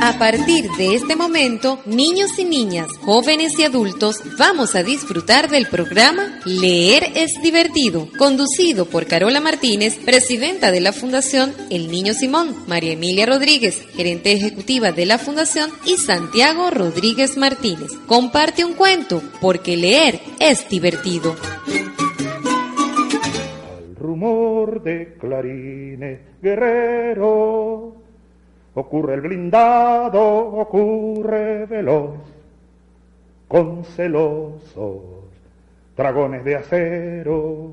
[0.00, 5.66] A partir de este momento, niños y niñas, jóvenes y adultos, vamos a disfrutar del
[5.66, 12.54] programa Leer es divertido, conducido por Carola Martínez, presidenta de la Fundación El Niño Simón,
[12.66, 17.92] María Emilia Rodríguez, gerente ejecutiva de la Fundación, y Santiago Rodríguez Martínez.
[18.06, 21.36] Comparte un cuento, porque leer es divertido.
[23.68, 28.01] Al rumor de clarines guerreros
[28.74, 32.20] Ocurre el blindado, ocurre veloz,
[33.46, 35.02] con celosos
[35.94, 37.72] dragones de acero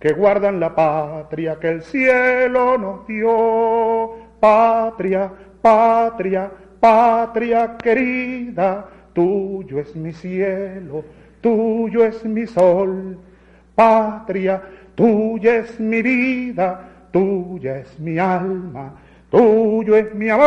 [0.00, 4.24] que guardan la patria que el cielo nos dio.
[4.40, 11.04] Patria, patria, patria querida, tuyo es mi cielo,
[11.42, 13.18] tuyo es mi sol.
[13.74, 14.62] Patria,
[14.94, 18.94] tuya es mi vida, tuya es mi alma
[19.30, 20.46] tuyo es mi amor.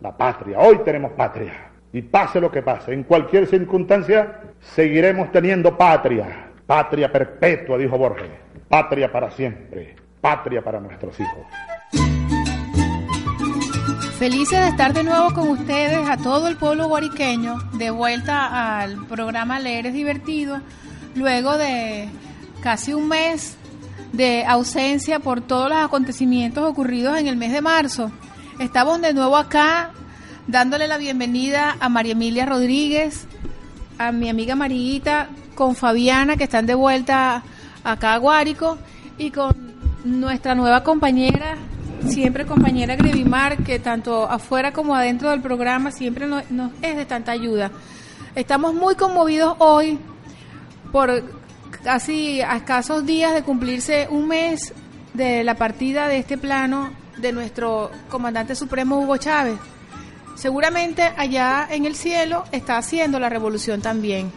[0.00, 1.70] La patria, hoy tenemos patria.
[1.92, 6.48] Y pase lo que pase, en cualquier circunstancia, seguiremos teniendo patria.
[6.66, 8.30] Patria perpetua, dijo Borges.
[8.68, 9.94] Patria para siempre.
[10.20, 11.46] Patria para nuestros hijos.
[14.18, 19.04] Felices de estar de nuevo con ustedes, a todo el pueblo guariqueño, de vuelta al
[19.06, 20.60] programa Leer es divertido,
[21.16, 22.08] luego de
[22.62, 23.58] casi un mes
[24.12, 28.10] de ausencia por todos los acontecimientos ocurridos en el mes de marzo.
[28.58, 29.90] Estamos de nuevo acá
[30.46, 33.26] dándole la bienvenida a María Emilia Rodríguez,
[33.98, 37.42] a mi amiga Mariguita, con Fabiana, que están de vuelta
[37.84, 38.78] acá a Guárico,
[39.18, 39.54] y con
[40.04, 41.56] nuestra nueva compañera,
[42.06, 47.06] siempre compañera Grevimar, que tanto afuera como adentro del programa siempre nos, nos es de
[47.06, 47.70] tanta ayuda.
[48.34, 49.98] Estamos muy conmovidos hoy
[50.90, 51.41] por
[51.82, 54.72] casi a escasos días de cumplirse un mes
[55.14, 59.58] de la partida de este plano de nuestro comandante supremo Hugo Chávez.
[60.34, 64.32] Seguramente allá en el cielo está haciendo la revolución también.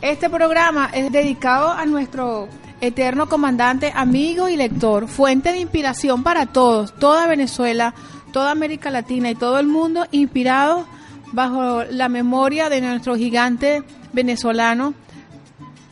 [0.00, 2.48] Este programa es dedicado a nuestro
[2.80, 7.94] eterno comandante, amigo y lector, fuente de inspiración para todos, toda Venezuela,
[8.32, 10.86] toda América Latina y todo el mundo, inspirado
[11.32, 13.82] bajo la memoria de nuestro gigante
[14.12, 14.94] venezolano,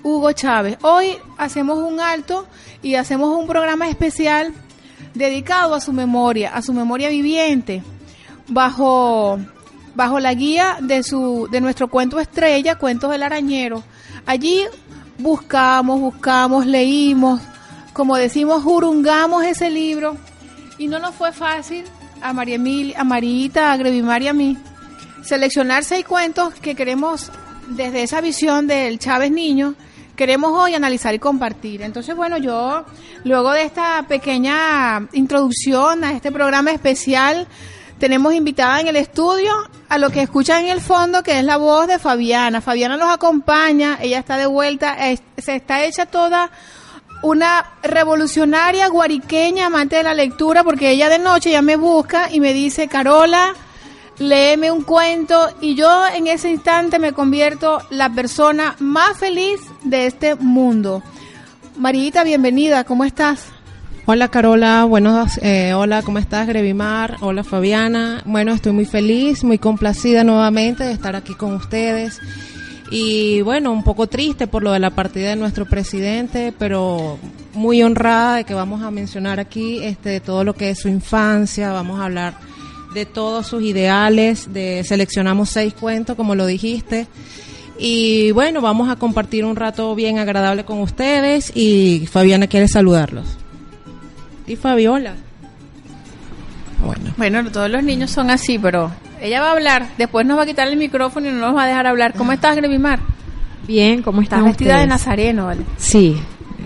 [0.03, 0.79] Hugo Chávez.
[0.83, 2.47] Hoy hacemos un alto
[2.83, 4.53] y hacemos un programa especial
[5.15, 7.83] dedicado a su memoria, a su memoria viviente,
[8.49, 9.39] bajo,
[9.95, 13.83] bajo la guía de, su, de nuestro cuento estrella, Cuentos del Arañero.
[14.27, 14.65] Allí
[15.19, 17.41] buscamos, buscamos, leímos,
[17.93, 20.17] como decimos, jurungamos ese libro
[20.79, 21.85] y no nos fue fácil
[22.23, 24.57] a María Emilia, a Marita, a Grevimar y a mí
[25.23, 27.31] seleccionar seis cuentos que queremos
[27.69, 29.75] desde esa visión del Chávez Niño
[30.19, 31.81] queremos hoy analizar y compartir.
[31.81, 32.85] Entonces, bueno, yo,
[33.23, 37.47] luego de esta pequeña introducción a este programa especial,
[38.01, 39.53] tenemos invitada en el estudio
[39.89, 42.61] a lo que escuchan en el fondo, que es la voz de Fabiana.
[42.61, 44.97] Fabiana nos acompaña, ella está de vuelta,
[45.37, 46.51] se está hecha toda
[47.23, 52.41] una revolucionaria guariqueña, amante de la lectura, porque ella de noche ya me busca y
[52.41, 53.55] me dice, Carola,
[54.19, 60.07] léeme un cuento y yo en ese instante me convierto la persona más feliz de
[60.07, 61.03] este mundo.
[61.77, 63.47] Marita, bienvenida, ¿cómo estás?
[64.07, 67.17] Hola Carola, buenos, eh, hola, ¿cómo estás Grevimar?
[67.21, 68.23] Hola Fabiana.
[68.25, 72.19] Bueno, estoy muy feliz, muy complacida nuevamente de estar aquí con ustedes.
[72.91, 77.19] Y bueno, un poco triste por lo de la partida de nuestro presidente, pero
[77.53, 81.71] muy honrada de que vamos a mencionar aquí este todo lo que es su infancia,
[81.71, 82.35] vamos a hablar
[82.95, 87.07] de todos sus ideales, de seleccionamos seis cuentos, como lo dijiste.
[87.79, 93.27] Y bueno, vamos a compartir un rato bien agradable con ustedes y Fabiana quiere saludarlos.
[94.47, 95.15] Y Fabiola.
[96.85, 97.13] Bueno.
[97.17, 100.47] Bueno, todos los niños son así, pero ella va a hablar, después nos va a
[100.47, 102.15] quitar el micrófono y no nos va a dejar hablar.
[102.15, 103.01] ¿Cómo estás, Grevimar?
[103.67, 104.43] Bien, ¿cómo estás?
[104.43, 105.63] vestida de nazareno, ¿vale?
[105.77, 106.17] Sí,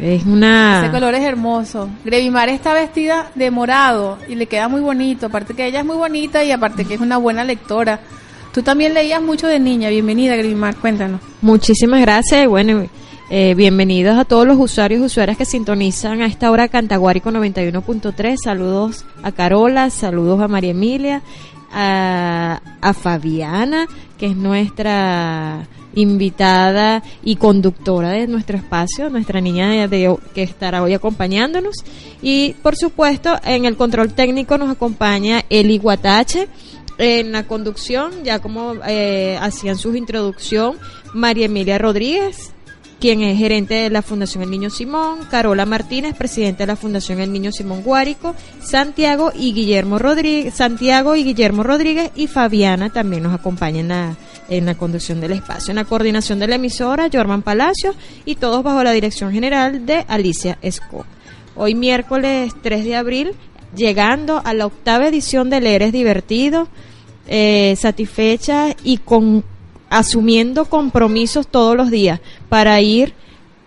[0.03, 0.83] es una...
[0.83, 1.89] Ese color es hermoso.
[2.05, 5.27] Grevimar está vestida de morado y le queda muy bonito.
[5.27, 8.01] Aparte que ella es muy bonita y aparte que es una buena lectora.
[8.53, 9.89] Tú también leías mucho de niña.
[9.91, 10.75] Bienvenida, Grevimar.
[10.77, 11.21] Cuéntanos.
[11.41, 12.47] Muchísimas gracias.
[12.49, 12.87] Bueno,
[13.35, 18.37] Eh, bienvenidos a todos los usuarios y usuarias que sintonizan a esta hora Cantaguárico 91.3.
[18.37, 21.23] Saludos a Carola, saludos a María Emilia,
[21.73, 23.87] a, a Fabiana,
[24.19, 30.94] que es nuestra invitada y conductora de nuestro espacio, nuestra niña de, que estará hoy
[30.94, 31.77] acompañándonos.
[32.21, 36.49] Y por supuesto, en el control técnico nos acompaña Eli Guatache.
[36.99, 40.77] En la conducción, ya como eh, hacían su introducción,
[41.15, 42.53] María Emilia Rodríguez,
[43.00, 47.19] quien es gerente de la Fundación El Niño Simón, Carola Martínez, presidente de la Fundación
[47.19, 53.25] El Niño Simón Guárico, Santiago y Guillermo Rodríguez, Santiago y Guillermo Rodríguez y Fabiana también
[53.25, 54.17] nos acompañan la,
[54.57, 55.73] en la conducción del espacio.
[55.73, 60.05] En la coordinación de la emisora, Jorman Palacios y todos bajo la dirección general de
[60.09, 61.07] Alicia Esco.
[61.57, 63.33] Hoy miércoles 3 de abril,
[63.75, 66.69] llegando a la octava edición de Leer es Divertido,
[67.29, 69.45] eh, satisfecha y con
[69.89, 73.15] asumiendo compromisos todos los días para ir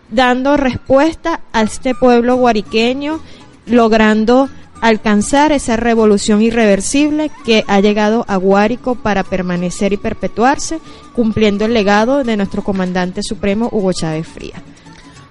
[0.09, 3.19] dando respuesta a este pueblo guariqueño,
[3.65, 4.49] logrando
[4.85, 10.79] alcanzar esa revolución irreversible que ha llegado a Guárico para permanecer y perpetuarse,
[11.15, 14.61] cumpliendo el legado de nuestro comandante supremo Hugo Chávez Fría.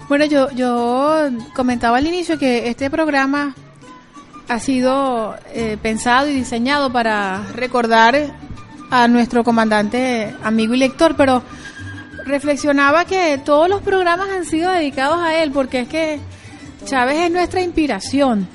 [0.08, 3.54] Bueno, yo, yo comentaba al inicio que este programa
[4.48, 8.34] ha sido eh, pensado y diseñado para recordar
[8.90, 11.44] a nuestro comandante amigo y lector, pero
[12.26, 16.18] reflexionaba que todos los programas han sido dedicados a él, porque es que
[16.86, 18.48] Chávez es nuestra inspiración.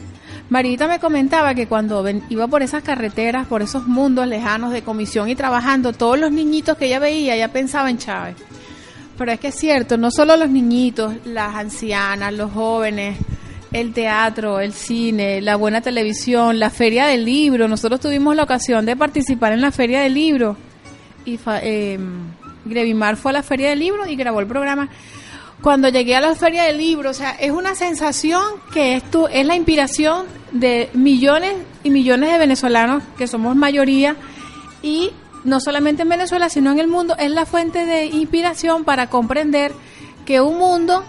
[0.49, 5.29] Marita me comentaba que cuando iba por esas carreteras, por esos mundos lejanos de comisión
[5.29, 8.35] y trabajando, todos los niñitos que ella veía, ella pensaba en Chávez.
[9.15, 13.17] Pero es que es cierto, no solo los niñitos, las ancianas, los jóvenes,
[13.71, 17.67] el teatro, el cine, la buena televisión, la feria del libro.
[17.67, 20.57] Nosotros tuvimos la ocasión de participar en la feria del libro.
[21.25, 21.99] Y eh,
[22.65, 24.89] Grevimar fue a la feria del libro y grabó el programa.
[25.61, 28.41] Cuando llegué a la feria del libro, o sea, es una sensación
[28.73, 34.15] que es, es la inspiración de millones y millones de venezolanos, que somos mayoría,
[34.81, 35.11] y
[35.43, 39.73] no solamente en Venezuela, sino en el mundo, es la fuente de inspiración para comprender
[40.25, 41.03] que un mundo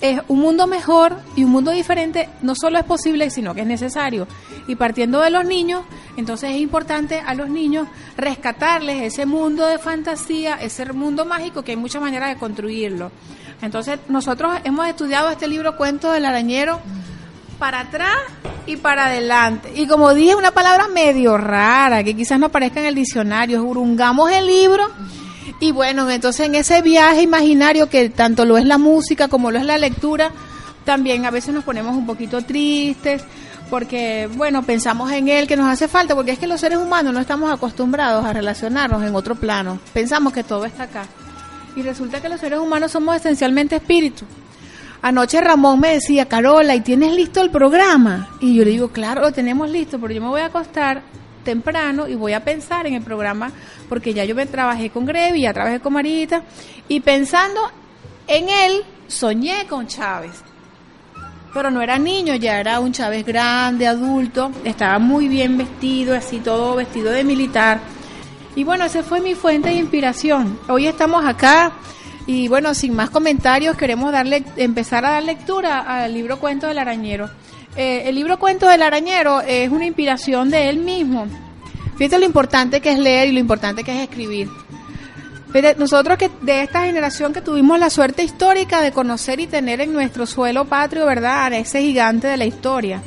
[0.00, 3.66] es un mundo mejor y un mundo diferente no solo es posible, sino que es
[3.66, 4.26] necesario.
[4.66, 5.82] Y partiendo de los niños,
[6.16, 11.72] entonces es importante a los niños rescatarles ese mundo de fantasía, ese mundo mágico que
[11.72, 13.10] hay muchas maneras de construirlo.
[13.62, 16.80] Entonces nosotros hemos estudiado este libro Cuentos del Arañero
[17.58, 18.16] para atrás
[18.66, 19.72] y para adelante.
[19.74, 24.30] Y como dije, una palabra medio rara, que quizás no aparezca en el diccionario, urungamos
[24.30, 24.88] el libro.
[25.60, 29.58] Y bueno, entonces en ese viaje imaginario que tanto lo es la música como lo
[29.58, 30.30] es la lectura,
[30.84, 33.22] también a veces nos ponemos un poquito tristes,
[33.70, 37.14] porque bueno, pensamos en él que nos hace falta, porque es que los seres humanos
[37.14, 39.78] no estamos acostumbrados a relacionarnos en otro plano.
[39.92, 41.06] Pensamos que todo está acá.
[41.76, 44.26] Y resulta que los seres humanos somos esencialmente espíritus.
[45.02, 48.30] Anoche Ramón me decía, Carola, ¿y tienes listo el programa?
[48.40, 51.02] Y yo le digo, claro, lo tenemos listo, pero yo me voy a acostar
[51.44, 53.52] temprano y voy a pensar en el programa,
[53.88, 56.42] porque ya yo me trabajé con Grevi, ya trabajé con Marita,
[56.88, 57.60] y pensando
[58.26, 60.42] en él, soñé con Chávez.
[61.52, 66.38] Pero no era niño, ya era un Chávez grande, adulto, estaba muy bien vestido, así
[66.38, 67.78] todo vestido de militar.
[68.56, 70.58] Y bueno, esa fue mi fuente de inspiración.
[70.68, 71.72] Hoy estamos acá
[72.26, 76.78] y bueno, sin más comentarios, queremos darle, empezar a dar lectura al libro Cuento del
[76.78, 77.28] Arañero.
[77.76, 81.26] Eh, el libro Cuento del Arañero es una inspiración de él mismo.
[81.96, 84.48] Fíjate lo importante que es leer y lo importante que es escribir.
[85.76, 89.92] Nosotros que de esta generación que tuvimos la suerte histórica de conocer y tener en
[89.92, 91.52] nuestro suelo patrio, ¿verdad?
[91.52, 93.02] A ese gigante de la historia.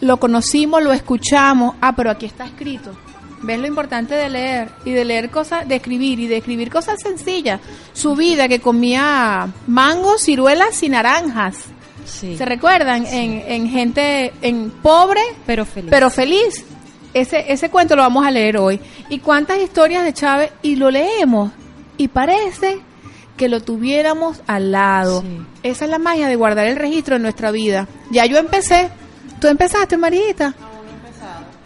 [0.00, 3.05] Lo conocimos, lo escuchamos, ah, pero aquí está escrito.
[3.46, 4.68] ¿Ves lo importante de leer?
[4.84, 7.60] Y de leer cosas, de escribir y de escribir cosas sencillas.
[7.92, 11.56] Su vida que comía mangos, ciruelas y naranjas.
[12.04, 12.36] Sí.
[12.36, 13.06] ¿Se recuerdan?
[13.06, 15.90] En, en gente, en pobre, Pero feliz.
[15.90, 16.64] pero feliz.
[17.14, 18.80] Ese, ese cuento lo vamos a leer hoy.
[19.08, 20.50] ¿Y cuántas historias de Chávez?
[20.62, 21.52] Y lo leemos.
[21.96, 22.80] Y parece
[23.36, 25.20] que lo tuviéramos al lado.
[25.22, 25.28] Sí.
[25.62, 27.86] Esa es la magia de guardar el registro en nuestra vida.
[28.10, 28.90] Ya yo empecé.
[29.40, 30.54] ¿Tú empezaste, Marita?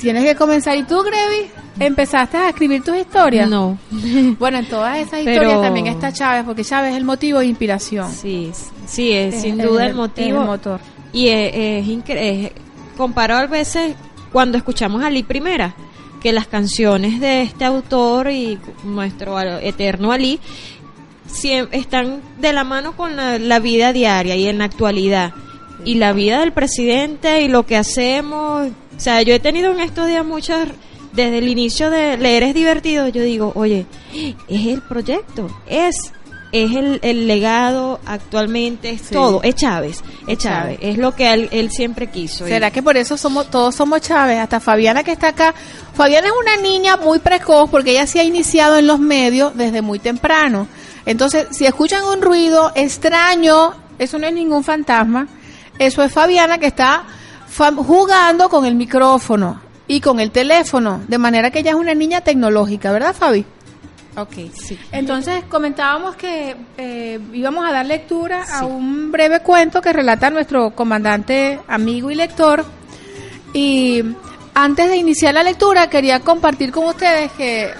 [0.01, 0.77] Tienes que comenzar.
[0.77, 1.51] ¿Y tú, Grevi?
[1.79, 3.49] ¿Empezaste a escribir tus historias?
[3.49, 3.79] No.
[4.39, 7.47] Bueno, en todas esas Pero- historias también está Chávez, porque Chávez es el motivo de
[7.47, 8.11] inspiración.
[8.13, 8.51] Sí,
[8.87, 10.37] sí, es, Es- sin duda el- motivo.
[10.39, 10.81] es el motor.
[11.13, 12.53] Y es, es increíble.
[12.97, 13.95] Comparo a veces
[14.33, 15.75] cuando escuchamos a Ali Primera,
[16.23, 20.39] que las canciones de este autor y nuestro eterno Ali
[21.73, 25.33] están de la mano con la, la vida diaria y en la actualidad.
[25.85, 28.69] Y la vida del presidente y lo que hacemos.
[29.01, 30.69] O sea, yo he tenido en estos días muchas.
[31.15, 33.87] Desde el inicio de leer es divertido, yo digo, oye,
[34.47, 36.13] es el proyecto, es
[36.53, 39.15] es el, el legado actualmente, es Sí.
[39.15, 42.47] todo, es Chávez, es Chávez, es lo que él, él siempre quiso.
[42.47, 44.39] ¿Será que por eso somos todos somos Chávez?
[44.39, 45.55] Hasta Fabiana que está acá.
[45.95, 49.81] Fabiana es una niña muy precoz porque ella se ha iniciado en los medios desde
[49.83, 50.69] muy temprano.
[51.07, 55.27] Entonces, si escuchan un ruido extraño, eso no es ningún fantasma.
[55.79, 57.05] Eso es Fabiana que está
[57.59, 62.21] jugando con el micrófono y con el teléfono, de manera que ella es una niña
[62.21, 63.45] tecnológica, ¿verdad, Fabi?
[64.17, 64.33] Ok.
[64.53, 64.79] Sí.
[64.93, 70.71] Entonces comentábamos que eh, íbamos a dar lectura a un breve cuento que relata nuestro
[70.75, 72.65] comandante, amigo y lector.
[73.53, 74.03] Y
[74.55, 77.75] antes de iniciar la lectura quería compartir con ustedes que eh,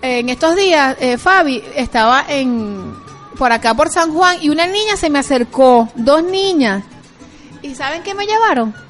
[0.00, 2.94] en estos días eh, Fabi estaba en
[3.36, 6.84] por acá por San Juan y una niña se me acercó, dos niñas.
[7.62, 8.83] ¿Y saben qué me llevaron?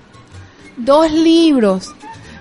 [0.76, 1.94] Dos libros.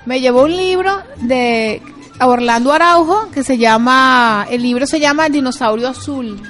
[0.05, 1.81] Me llevó un libro de
[2.19, 6.41] Orlando Araujo que se llama, el libro se llama El dinosaurio azul.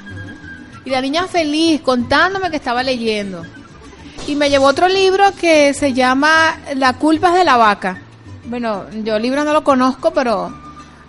[0.84, 3.42] Y la niña feliz contándome que estaba leyendo.
[4.26, 7.98] Y me llevó otro libro que se llama La culpa es de la vaca.
[8.46, 10.52] Bueno, yo el libro no lo conozco, pero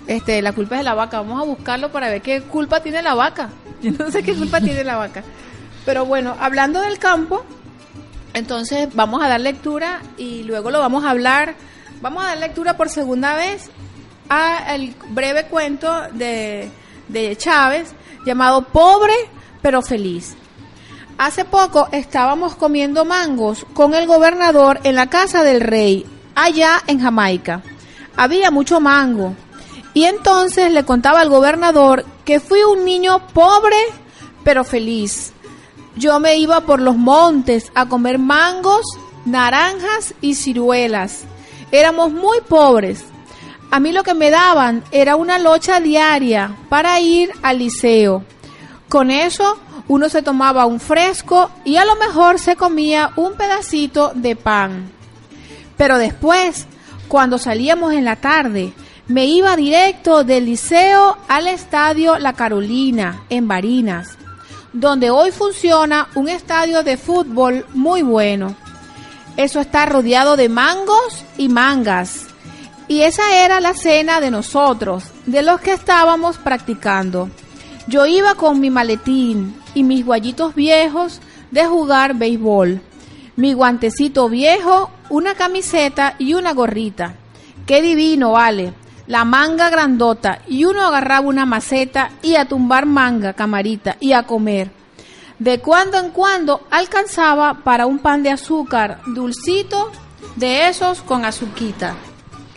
[0.08, 1.22] este, La culpa es de la vaca.
[1.22, 3.50] Vamos a buscarlo para ver qué culpa tiene la vaca.
[3.82, 5.24] Yo no sé qué culpa tiene la vaca.
[5.86, 7.44] Pero bueno, hablando del campo,
[8.36, 11.56] entonces vamos a dar lectura y luego lo vamos a hablar.
[12.02, 13.70] Vamos a dar lectura por segunda vez
[14.30, 16.70] a el breve cuento de,
[17.08, 17.94] de Chávez
[18.26, 19.14] llamado Pobre
[19.62, 20.36] pero feliz.
[21.18, 27.00] Hace poco estábamos comiendo mangos con el gobernador en la casa del rey, allá en
[27.00, 27.64] Jamaica.
[28.18, 29.34] Había mucho mango.
[29.94, 33.78] Y entonces le contaba al gobernador que fui un niño pobre
[34.44, 35.32] pero feliz.
[35.98, 38.86] Yo me iba por los montes a comer mangos,
[39.26, 41.24] naranjas y ciruelas.
[41.72, 43.06] Éramos muy pobres.
[43.72, 48.24] A mí lo que me daban era una locha diaria para ir al liceo.
[48.90, 54.12] Con eso uno se tomaba un fresco y a lo mejor se comía un pedacito
[54.16, 54.92] de pan.
[55.78, 56.68] Pero después,
[57.08, 58.74] cuando salíamos en la tarde,
[59.08, 64.18] me iba directo del liceo al estadio La Carolina, en Barinas,
[64.76, 68.56] donde hoy funciona un estadio de fútbol muy bueno.
[69.38, 72.26] Eso está rodeado de mangos y mangas.
[72.90, 77.30] Y esa era la cena de nosotros, de los que estábamos practicando.
[77.88, 82.82] Yo iba con mi maletín y mis guayitos viejos de jugar béisbol,
[83.38, 87.16] mi guantecito viejo, una camiseta y una gorrita.
[87.66, 88.74] Qué divino, vale.
[89.08, 94.24] La manga grandota y uno agarraba una maceta y a tumbar manga, camarita, y a
[94.24, 94.72] comer.
[95.38, 99.92] De cuando en cuando alcanzaba para un pan de azúcar dulcito
[100.36, 101.94] de esos con azuquita.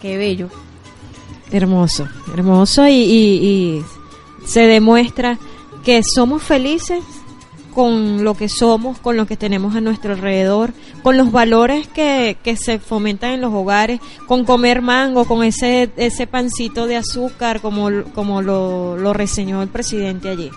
[0.00, 0.48] Qué bello.
[1.50, 3.46] Hermoso, hermoso y, y-
[3.80, 3.84] y
[4.46, 5.38] se demuestra
[5.84, 7.02] que somos felices
[7.74, 10.72] con lo que somos, con lo que tenemos a nuestro alrededor,
[11.02, 15.90] con los valores que, que se fomentan en los hogares, con comer mango, con ese,
[15.96, 20.50] ese pancito de azúcar, como, como lo, lo reseñó el presidente allí.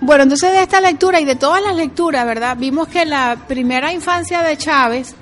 [0.00, 2.56] Bueno, entonces de esta lectura y de todas las lecturas, ¿verdad?
[2.58, 5.14] Vimos que la primera infancia de Chávez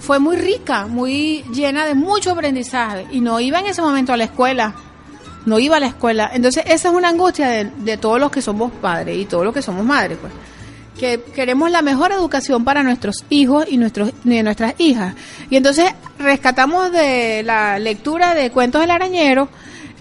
[0.00, 4.16] fue muy rica, muy llena de mucho aprendizaje y no iba en ese momento a
[4.16, 4.74] la escuela,
[5.46, 6.30] no iba a la escuela.
[6.32, 9.62] Entonces esa es una angustia de, todos los que somos padres y todos los que
[9.62, 10.32] somos madres, pues.
[10.98, 15.14] Que queremos la mejor educación para nuestros hijos y nuestros y nuestras hijas.
[15.50, 19.48] Y entonces rescatamos de la lectura de Cuentos del Arañero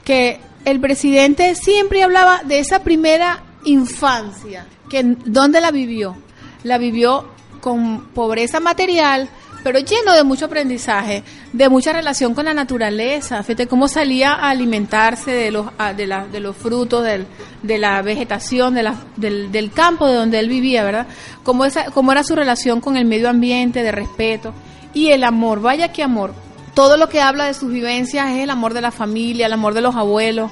[0.03, 6.17] que el presidente siempre hablaba de esa primera infancia, que dónde la vivió.
[6.63, 7.25] La vivió
[7.62, 9.29] con pobreza material,
[9.63, 13.44] pero lleno de mucho aprendizaje, de mucha relación con la naturaleza.
[13.44, 17.27] Fíjate cómo salía a alimentarse de los, de, la- de los frutos, del-
[17.62, 21.08] de la vegetación, de la- del, del campo de donde él vivía, ¿verdad?
[21.44, 24.53] Cómo, esa, cómo era su relación con el medio ambiente, de respeto.
[24.94, 26.34] Y el amor, vaya que amor.
[26.74, 29.74] Todo lo que habla de sus vivencias es el amor de la familia, el amor
[29.74, 30.51] de los abuelos,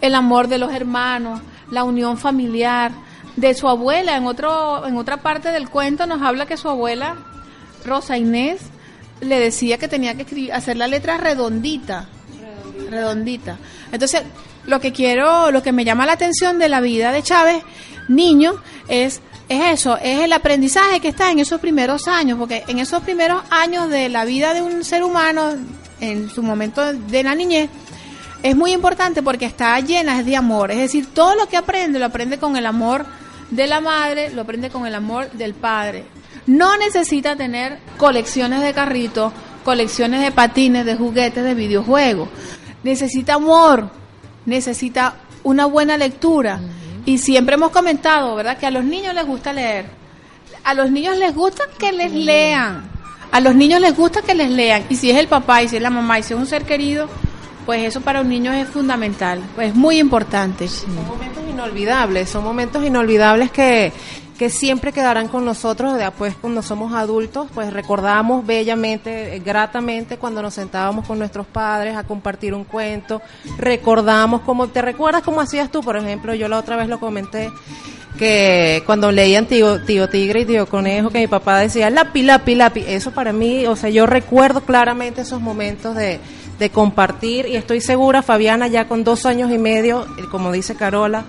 [0.00, 2.92] el amor de los hermanos, la unión familiar,
[3.36, 4.16] de su abuela.
[4.16, 7.16] En, otro, en otra parte del cuento nos habla que su abuela
[7.86, 8.60] Rosa Inés
[9.20, 12.08] le decía que tenía que escribir, hacer la letra redondita.
[12.90, 13.56] Redondita.
[13.92, 14.22] Entonces,
[14.66, 17.62] lo que quiero, lo que me llama la atención de la vida de Chávez,
[18.08, 18.54] niño,
[18.88, 23.02] es, es eso, es el aprendizaje que está en esos primeros años, porque en esos
[23.02, 25.54] primeros años de la vida de un ser humano,
[26.00, 27.70] en su momento de la niñez,
[28.42, 30.70] es muy importante porque está llena de amor.
[30.70, 33.06] Es decir, todo lo que aprende lo aprende con el amor
[33.50, 36.04] de la madre, lo aprende con el amor del padre.
[36.46, 39.32] No necesita tener colecciones de carritos,
[39.64, 42.28] colecciones de patines, de juguetes, de videojuegos.
[42.84, 43.90] Necesita amor,
[44.44, 46.60] necesita una buena lectura.
[47.04, 48.58] Y siempre hemos comentado, ¿verdad?
[48.58, 49.86] Que a los niños les gusta leer.
[50.64, 52.90] A los niños les gusta que les lean.
[53.32, 54.84] A los niños les gusta que les lean.
[54.88, 56.64] Y si es el papá, y si es la mamá, y si es un ser
[56.64, 57.08] querido,
[57.64, 59.40] pues eso para un niño es fundamental.
[59.54, 60.68] Pues es muy importante.
[60.68, 63.92] Son momentos inolvidables, son momentos inolvidables que,
[64.38, 65.96] que siempre quedarán con nosotros.
[65.96, 71.96] Después, cuando somos adultos, pues recordamos bellamente, eh, gratamente, cuando nos sentábamos con nuestros padres
[71.96, 73.22] a compartir un cuento.
[73.58, 75.80] Recordamos cómo, ¿te recuerdas cómo hacías tú?
[75.80, 77.50] Por ejemplo, yo la otra vez lo comenté
[78.18, 82.54] que cuando leían tío, tío Tigre y Tío Conejo, que mi papá decía lápiz, lápiz,
[82.56, 86.18] lápiz, eso para mí, o sea, yo recuerdo claramente esos momentos de,
[86.58, 91.24] de compartir y estoy segura, Fabiana ya con dos años y medio, como dice Carola,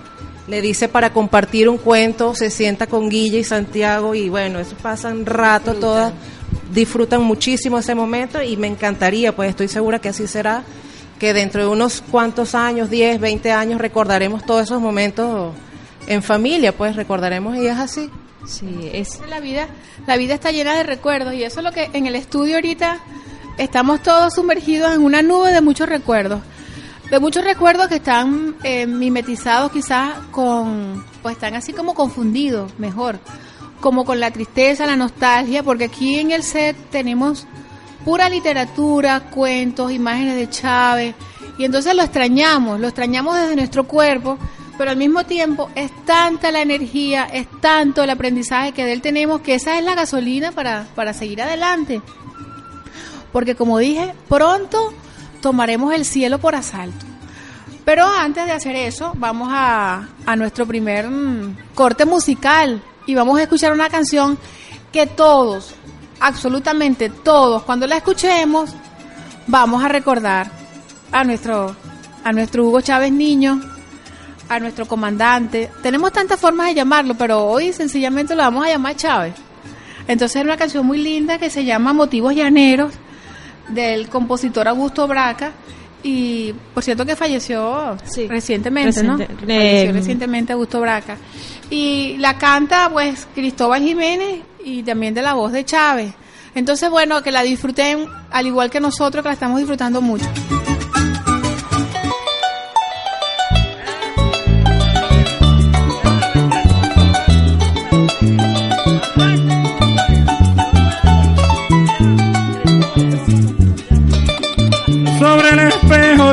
[0.48, 4.74] le dice para compartir un cuento, se sienta con Guille y Santiago y bueno, eso
[4.82, 6.12] pasan rato, todas
[6.72, 10.62] disfrutan muchísimo ese momento y me encantaría, pues estoy segura que así será,
[11.18, 15.54] que dentro de unos cuantos años, 10, 20 años, recordaremos todos esos momentos
[16.06, 18.10] en familia, pues recordaremos y es así.
[18.46, 19.66] Sí, es La vida,
[20.06, 22.98] la vida está llena de recuerdos y eso es lo que en el estudio ahorita
[23.58, 26.40] estamos todos sumergidos en una nube de muchos recuerdos.
[27.10, 33.18] De muchos recuerdos que están eh, mimetizados quizás con, pues están así como confundidos, mejor,
[33.80, 37.46] como con la tristeza, la nostalgia, porque aquí en el set tenemos
[38.04, 41.14] pura literatura, cuentos, imágenes de Chávez,
[41.56, 44.36] y entonces lo extrañamos, lo extrañamos desde nuestro cuerpo,
[44.76, 49.00] pero al mismo tiempo es tanta la energía, es tanto el aprendizaje que de él
[49.00, 52.02] tenemos, que esa es la gasolina para, para seguir adelante.
[53.32, 54.92] Porque como dije, pronto
[55.40, 57.06] tomaremos el cielo por asalto.
[57.84, 63.38] Pero antes de hacer eso, vamos a, a nuestro primer mm, corte musical y vamos
[63.38, 64.38] a escuchar una canción
[64.92, 65.74] que todos,
[66.20, 68.74] absolutamente todos, cuando la escuchemos,
[69.46, 70.50] vamos a recordar
[71.10, 71.74] a nuestro,
[72.24, 73.60] a nuestro Hugo Chávez Niño,
[74.48, 75.70] a nuestro comandante.
[75.82, 79.34] Tenemos tantas formas de llamarlo, pero hoy sencillamente lo vamos a llamar Chávez.
[80.06, 82.92] Entonces es una canción muy linda que se llama Motivos Llaneros
[83.68, 85.52] del compositor Augusto Braca
[86.02, 89.16] y por cierto que falleció Sí, recientemente, ¿no?
[89.16, 91.16] reciente- Falleció eh, recientemente Augusto Braca.
[91.70, 96.14] Y la canta pues Cristóbal Jiménez y también de la voz de Chávez.
[96.54, 100.26] Entonces, bueno, que la disfruten al igual que nosotros que la estamos disfrutando mucho.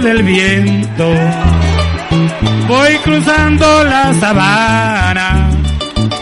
[0.05, 1.11] Del viento.
[2.67, 5.49] Voy cruzando la sabana.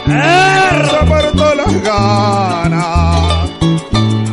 [0.05, 3.49] Se apartó las ganas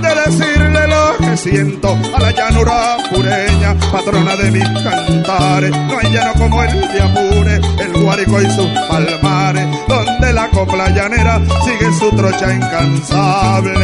[0.02, 5.70] de decirle lo que siento a la llanura pureña, patrona de mis cantares.
[5.70, 10.90] No hay llano como el de Apure, el Guárico y sus palmares, donde la copla
[10.90, 13.80] llanera sigue su trocha incansable.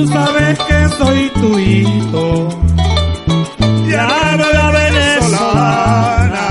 [0.00, 2.48] Tú sabes que soy tu hijo.
[3.86, 6.46] Ya no la venezolana.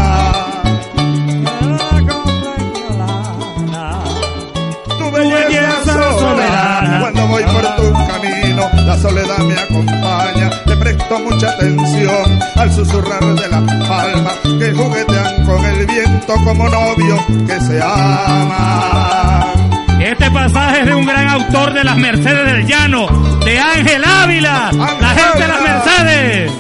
[5.00, 7.00] Tu belleza soberana.
[7.00, 10.52] Cuando voy por tu camino, la soledad me acompaña.
[10.68, 16.70] Le presto mucha atención al susurrar de las palmas que juguetean con el viento como
[16.70, 19.69] novios que se aman.
[20.00, 23.08] Este pasaje es de un gran autor de las Mercedes del Llano,
[23.44, 25.62] de Ángel Ávila, Ángel la gente de las.
[25.62, 26.52] Mercedes.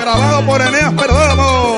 [0.00, 1.76] Grabado por Eneas Perdomo.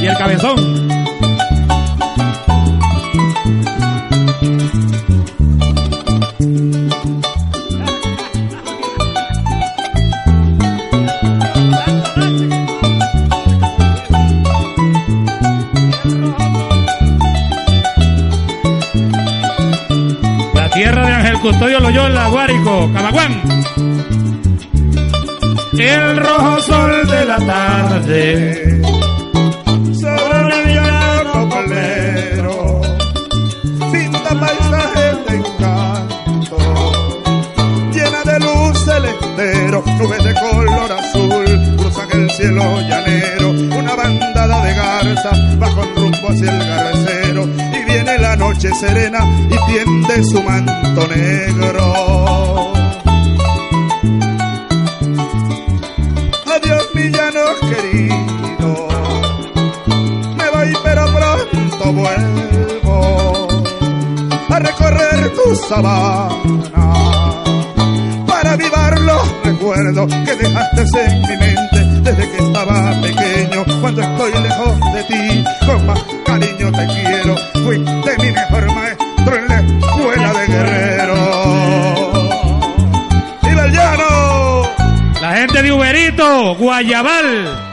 [0.00, 1.01] Y el cabezón.
[21.92, 23.42] Loyola, Guárico, Camaguán.
[25.78, 28.71] El rojo sol de la tarde
[48.74, 52.72] serena y tiende su manto negro.
[56.54, 58.88] Adiós mi llano querido,
[60.36, 63.48] me voy pero pronto vuelvo
[64.48, 67.12] a recorrer tu sabana
[68.42, 73.64] reavivar los recuerdos que dejaste en mi mente desde que estaba pequeño.
[73.80, 77.51] Cuando estoy lejos de ti, con cariño te quiero.
[86.54, 87.72] Guayabal.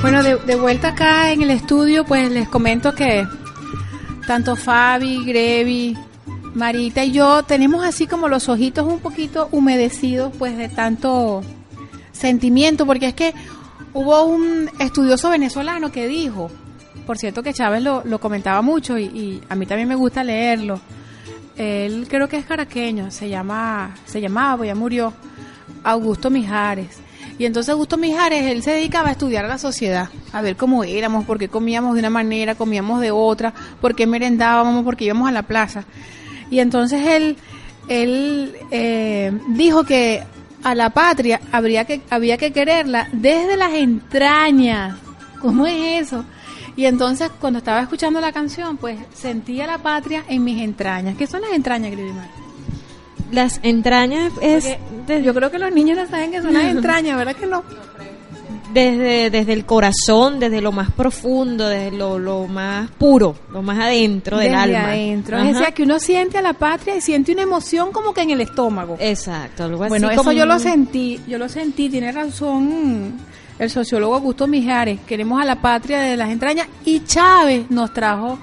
[0.00, 3.26] Bueno, de, vuelta acá en el estudio, pues les comento que
[4.26, 5.96] tanto Fabi, Grevi,
[6.54, 11.42] Marita y yo tenemos así como los ojitos un poquito humedecidos pues de tanto
[12.12, 13.34] sentimiento, porque es que
[13.94, 16.50] hubo un estudioso venezolano que dijo,
[17.06, 20.80] por cierto que Chávez lo, comentaba mucho y, y a mí también me gusta leerlo,
[21.56, 25.12] él creo que es caraqueño, se llama, se llamaba, pues ya murió,
[25.84, 26.98] Augusto Mijares.
[27.38, 31.24] Y entonces Augusto Mijares, él se dedicaba a estudiar la sociedad, a ver cómo éramos,
[31.24, 35.28] por qué comíamos de una manera, comíamos de otra, por qué merendábamos, por qué íbamos
[35.28, 35.84] a la plaza.
[36.50, 37.36] Y entonces él,
[37.88, 40.22] él eh, dijo que
[40.62, 44.96] a la patria habría que, había que quererla desde las entrañas.
[45.40, 46.24] ¿Cómo es eso?
[46.76, 51.16] Y entonces cuando estaba escuchando la canción, pues sentía la patria en mis entrañas.
[51.16, 52.43] ¿Qué son las entrañas, Gridimar?
[53.34, 54.76] Las entrañas es
[55.22, 57.62] yo creo que los niños no saben que son las entrañas, ¿verdad que no?
[58.74, 63.78] desde, desde el corazón, desde lo más profundo, desde lo, lo más puro, lo más
[63.78, 64.88] adentro del Desde alma.
[64.88, 65.36] adentro.
[65.36, 65.48] Ajá.
[65.48, 68.30] Es decir, que uno siente a la patria y siente una emoción como que en
[68.30, 68.96] el estómago.
[68.98, 73.14] Exacto, algo así Bueno, eso yo lo sentí, yo lo sentí, tiene razón
[73.56, 78.40] el sociólogo Augusto Mijares, queremos a la patria de las entrañas y Chávez nos trajo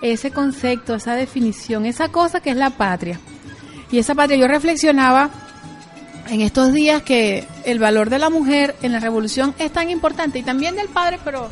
[0.00, 3.18] ese concepto, esa definición, esa cosa que es la patria.
[3.94, 5.30] Y esa patria, yo reflexionaba
[6.28, 10.40] en estos días que el valor de la mujer en la revolución es tan importante
[10.40, 11.48] y también del padre, pero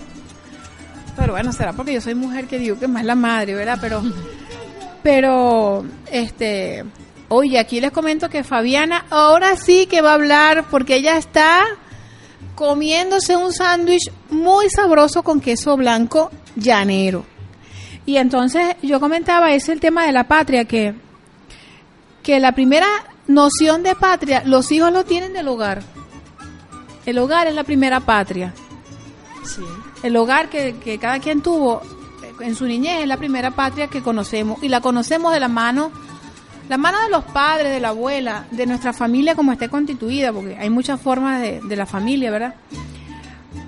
[1.16, 3.78] pero bueno, será porque yo soy mujer que digo que más la madre, ¿verdad?
[3.80, 4.02] Pero
[5.04, 6.84] pero este
[7.28, 11.62] oye, aquí les comento que Fabiana ahora sí que va a hablar porque ella está
[12.56, 17.24] comiéndose un sándwich muy sabroso con queso blanco llanero.
[18.04, 20.96] Y entonces yo comentaba, es el tema de la patria, que,
[22.22, 22.86] que la primera
[23.26, 25.82] noción de patria, los hijos lo tienen del hogar.
[27.04, 28.54] El hogar es la primera patria.
[30.02, 31.82] El hogar que, que cada quien tuvo
[32.40, 35.90] en su niñez es la primera patria que conocemos y la conocemos de la mano,
[36.68, 40.56] la mano de los padres, de la abuela, de nuestra familia como esté constituida, porque
[40.56, 42.54] hay muchas formas de, de la familia, ¿verdad?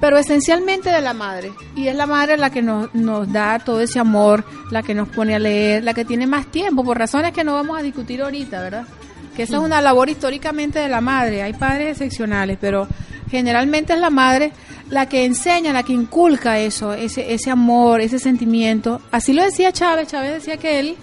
[0.00, 1.52] Pero esencialmente de la madre.
[1.76, 5.08] Y es la madre la que nos, nos da todo ese amor, la que nos
[5.08, 8.22] pone a leer, la que tiene más tiempo, por razones que no vamos a discutir
[8.22, 8.86] ahorita, ¿verdad?
[9.34, 11.42] Que esa es una labor históricamente de la madre.
[11.42, 12.86] Hay padres excepcionales, pero
[13.30, 14.52] generalmente es la madre
[14.90, 19.00] la que enseña, la que inculca eso, ese, ese amor, ese sentimiento.
[19.10, 20.08] Así lo decía Chávez.
[20.08, 20.96] Chávez decía que él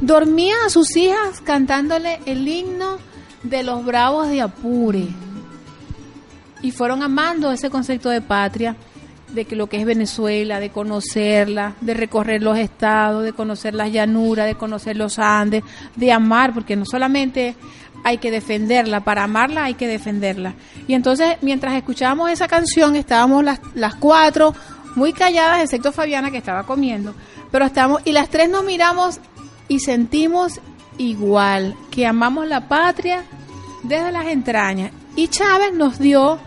[0.00, 2.98] dormía a sus hijas cantándole el himno
[3.42, 5.08] de los bravos de Apure.
[6.62, 8.76] Y fueron amando ese concepto de patria,
[9.32, 13.92] de que lo que es Venezuela, de conocerla, de recorrer los estados, de conocer las
[13.92, 15.62] llanuras, de conocer los Andes,
[15.96, 17.54] de amar, porque no solamente
[18.04, 20.54] hay que defenderla, para amarla hay que defenderla.
[20.86, 24.54] Y entonces, mientras escuchábamos esa canción, estábamos las, las cuatro
[24.94, 27.14] muy calladas, excepto Fabiana que estaba comiendo,
[27.50, 29.20] pero estábamos, y las tres nos miramos
[29.68, 30.60] y sentimos
[30.96, 33.24] igual, que amamos la patria
[33.82, 34.92] desde las entrañas.
[35.16, 36.38] Y Chávez nos dio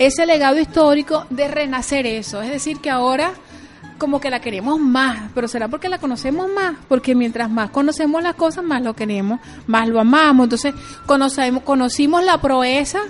[0.00, 3.34] ese legado histórico de renacer eso, es decir, que ahora
[3.98, 8.22] como que la queremos más, pero será porque la conocemos más, porque mientras más conocemos
[8.22, 10.44] las cosas, más lo queremos, más lo amamos.
[10.44, 13.00] Entonces, conocemos, conocimos la proeza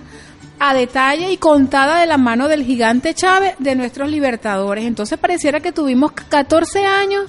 [0.59, 4.85] a detalle y contada de la mano del gigante Chávez de nuestros libertadores.
[4.85, 7.27] Entonces, pareciera que tuvimos 14 años,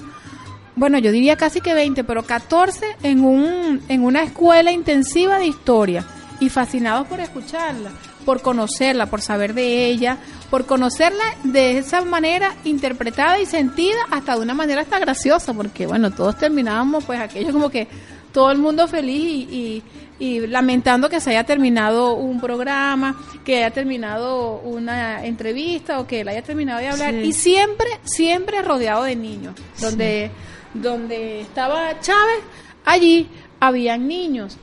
[0.76, 5.46] bueno, yo diría casi que 20, pero 14 en, un, en una escuela intensiva de
[5.46, 6.04] historia
[6.40, 7.92] y fascinados por escucharla,
[8.26, 10.18] por conocerla, por saber de ella,
[10.50, 15.86] por conocerla de esa manera interpretada y sentida, hasta de una manera hasta graciosa, porque
[15.88, 17.88] bueno, todos terminábamos pues aquello como que
[18.32, 19.84] todo el mundo feliz y,
[20.20, 26.08] y, y lamentando que se haya terminado un programa, que haya terminado una entrevista o
[26.08, 27.20] que él haya terminado de hablar, Sí.
[27.22, 30.32] y siempre, siempre rodeado de niños, donde,
[30.74, 32.40] donde estaba Chávez,
[32.86, 33.28] allí
[33.60, 34.58] habían niños.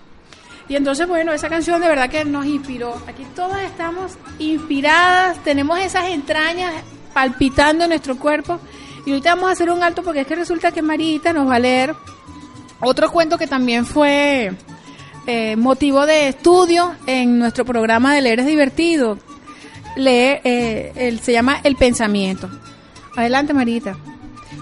[0.68, 3.00] Y entonces, bueno, esa canción de verdad que nos inspiró.
[3.07, 6.72] Aquí todas estamos inspiradas, tenemos esas entrañas
[7.14, 8.61] palpitando en nuestro cuerpo.
[9.07, 11.57] Y ahorita vamos a hacer un alto porque es que resulta que Marita nos va
[11.57, 11.94] a leer
[12.81, 14.52] otro cuento que también fue
[15.26, 19.18] eh, motivo de estudio en nuestro programa de Leer es Divertido.
[19.96, 22.48] Leer, eh, se llama El Pensamiento.
[23.16, 23.96] Adelante, Marita.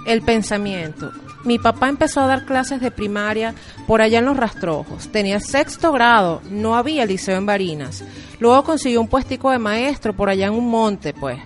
[0.07, 1.13] El pensamiento.
[1.47, 3.55] Mi papá empezó a dar clases de primaria
[3.87, 5.09] por allá en los rastrojos.
[5.09, 8.05] Tenía sexto grado, no había liceo en Barinas.
[8.41, 11.39] Luego consiguió un puestico de maestro por allá en un monte, pues.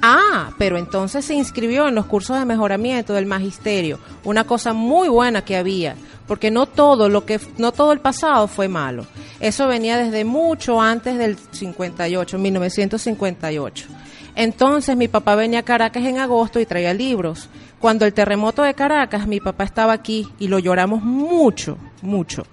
[0.00, 5.08] Ah, pero entonces se inscribió en los cursos de mejoramiento del magisterio, una cosa muy
[5.08, 5.96] buena que había,
[6.28, 9.06] porque no todo lo que no todo el pasado fue malo.
[9.40, 13.86] Eso venía desde mucho antes del 58, 1958.
[14.36, 17.48] Entonces mi papá venía a Caracas en agosto y traía libros.
[17.80, 22.44] Cuando el terremoto de Caracas, mi papá estaba aquí y lo lloramos mucho, mucho.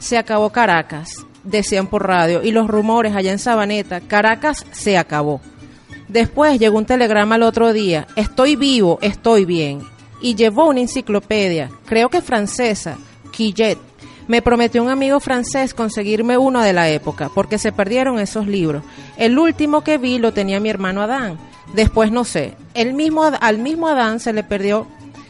[0.00, 5.40] Se acabó Caracas, decían por radio, y los rumores allá en Sabaneta, Caracas se acabó.
[6.08, 9.80] Después llegó un telegrama al otro día, estoy vivo, estoy bien.
[10.20, 12.96] Y llevó una enciclopedia, creo que francesa,
[13.32, 13.78] Quillet.
[14.28, 18.84] Me prometió un amigo francés conseguirme uno de la época, porque se perdieron esos libros.
[19.16, 21.38] El último que vi lo tenía mi hermano Adán.
[21.74, 22.54] Después no sé.
[22.74, 24.86] El mismo, al mismo Adán se le perdió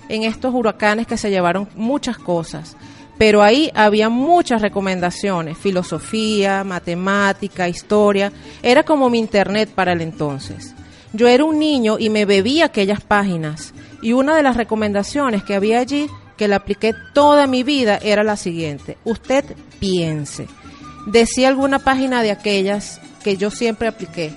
[0.09, 2.76] en estos huracanes que se llevaron muchas cosas.
[3.18, 8.33] Pero ahí había muchas recomendaciones, filosofía, matemática, historia.
[8.62, 10.74] Era como mi internet para el entonces.
[11.12, 13.74] Yo era un niño y me bebía aquellas páginas.
[14.00, 18.24] Y una de las recomendaciones que había allí, que la apliqué toda mi vida, era
[18.24, 18.96] la siguiente.
[19.05, 19.44] Usted
[19.78, 20.48] piense.
[21.07, 24.35] Decía alguna página de aquellas que yo siempre apliqué.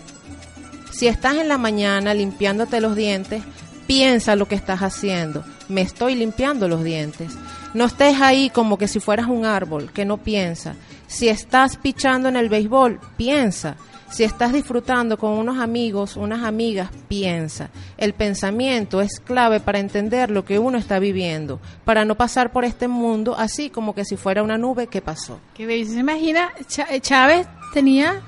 [0.98, 3.44] Si estás en la mañana limpiándote los dientes,
[3.88, 5.44] piensa lo que estás haciendo.
[5.68, 7.34] Me estoy limpiando los dientes.
[7.74, 10.76] No estés ahí como que si fueras un árbol que no piensa.
[11.08, 13.76] Si estás pichando en el béisbol, piensa.
[14.10, 17.70] Si estás disfrutando con unos amigos, unas amigas, piensa.
[17.98, 22.64] El pensamiento es clave para entender lo que uno está viviendo, para no pasar por
[22.64, 25.40] este mundo así como que si fuera una nube que pasó.
[25.54, 28.22] Que se imagina, Ch- Chávez tenía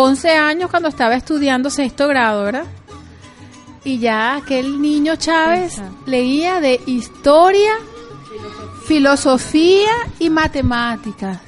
[0.00, 2.64] 11 años cuando estaba estudiando sexto grado, ¿verdad?
[3.82, 7.72] Y ya aquel niño Chávez leía de historia,
[8.86, 11.38] filosofía y matemáticas.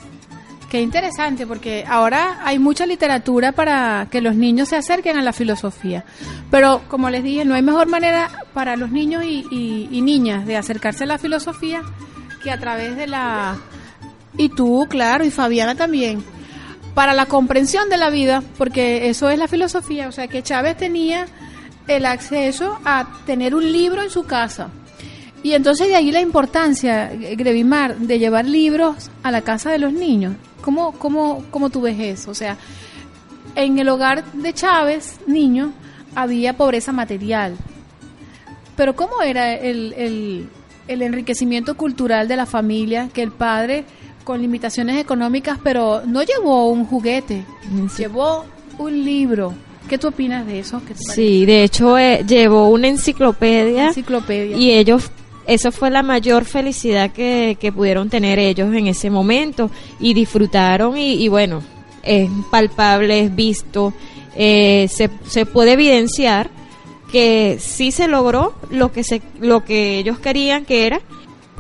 [0.69, 5.33] Qué interesante, porque ahora hay mucha literatura para que los niños se acerquen a la
[5.33, 6.05] filosofía.
[6.51, 10.47] Pero, como les dije, no hay mejor manera para los niños y, y- y niñas
[10.47, 11.83] de acercarse a la filosofía
[12.43, 13.57] que a través de la...
[14.37, 16.23] Y tú, claro, y Fabiana también.
[16.95, 20.09] Para la comprensión de la vida, porque eso es la filosofía.
[20.09, 21.27] O sea, que Chávez tenía
[21.87, 24.71] el acceso a tener un libro en su casa.
[25.43, 29.93] Y entonces de ahí la importancia, Grevimar, de llevar libros a la casa de los
[29.93, 30.35] niños.
[30.61, 32.31] ¿Cómo, cómo, cómo tú ves eso?
[32.31, 32.59] O sea,
[33.55, 35.73] en el hogar de Chávez, niño,
[36.15, 37.57] había pobreza material.
[38.77, 40.49] Pero ¿cómo era el, el,
[40.89, 43.09] el enriquecimiento cultural de la familia?
[43.13, 43.85] Que el padre,
[44.31, 47.45] con limitaciones económicas, pero no llevó un juguete,
[47.89, 48.03] Sí.
[48.05, 48.45] llevó
[48.79, 49.53] un libro.
[49.89, 50.81] ¿Qué tú opinas de eso?
[50.95, 54.57] Sí, de hecho eh, llevó una enciclopedia Enciclopedia.
[54.57, 55.11] y ellos,
[55.49, 60.97] eso fue la mayor felicidad que, que pudieron tener ellos en ese momento y disfrutaron
[60.97, 61.61] y, y bueno,
[62.05, 63.93] es palpable, es visto,
[64.37, 66.51] eh, se, se puede evidenciar
[67.11, 71.01] que sí se logró lo que se, lo que ellos querían que era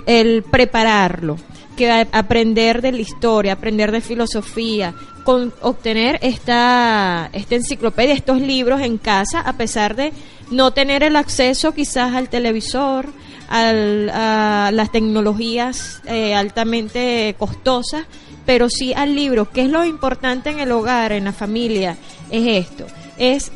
[0.06, 1.36] el prepararlo,
[1.80, 4.92] que aprender de la historia, aprender de filosofía,
[5.24, 10.12] con obtener esta, enciclopedia, estos libros en casa, a pesar de
[10.50, 13.06] no tener el acceso quizás al televisor,
[13.48, 18.04] al- a las tecnologías eh, altamente costosas,
[18.44, 21.96] pero sí al libro, que es lo importante en el hogar, en la familia,
[22.30, 23.50] es esto, es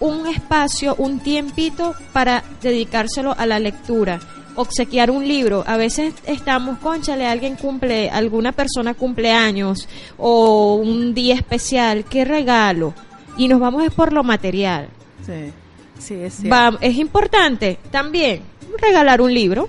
[0.00, 4.20] un espacio, un tiempito para dedicárselo a la lectura,
[4.60, 5.64] obsequiar un libro.
[5.66, 12.24] A veces estamos, conchale, alguien cumple, alguna persona cumple años o un día especial, ¿qué
[12.24, 12.92] regalo?
[13.36, 14.88] Y nos vamos es por lo material.
[15.24, 15.52] Sí,
[15.98, 16.50] sí, es cierto.
[16.54, 18.42] Va- es importante también
[18.80, 19.68] regalar un libro,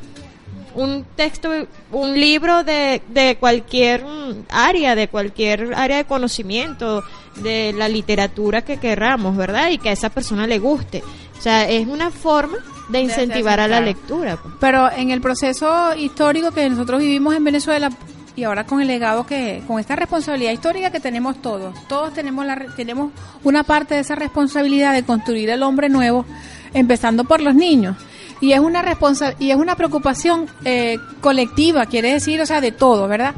[0.75, 1.49] un texto,
[1.91, 4.03] un libro de, de cualquier
[4.49, 7.03] área, de cualquier área de conocimiento,
[7.43, 9.69] de la literatura que querramos, ¿verdad?
[9.71, 11.03] Y que a esa persona le guste.
[11.37, 12.57] O sea, es una forma
[12.89, 14.37] de incentivar a la lectura.
[14.37, 14.53] pues.
[14.59, 17.89] Pero en el proceso histórico que nosotros vivimos en Venezuela
[18.35, 22.45] y ahora con el legado que, con esta responsabilidad histórica que tenemos todos, todos tenemos
[22.45, 23.11] la, tenemos
[23.43, 26.25] una parte de esa responsabilidad de construir el hombre nuevo,
[26.73, 27.97] empezando por los niños.
[28.41, 32.71] Y es una responsa y es una preocupación eh, colectiva, quiere decir, o sea, de
[32.71, 33.35] todo, ¿verdad?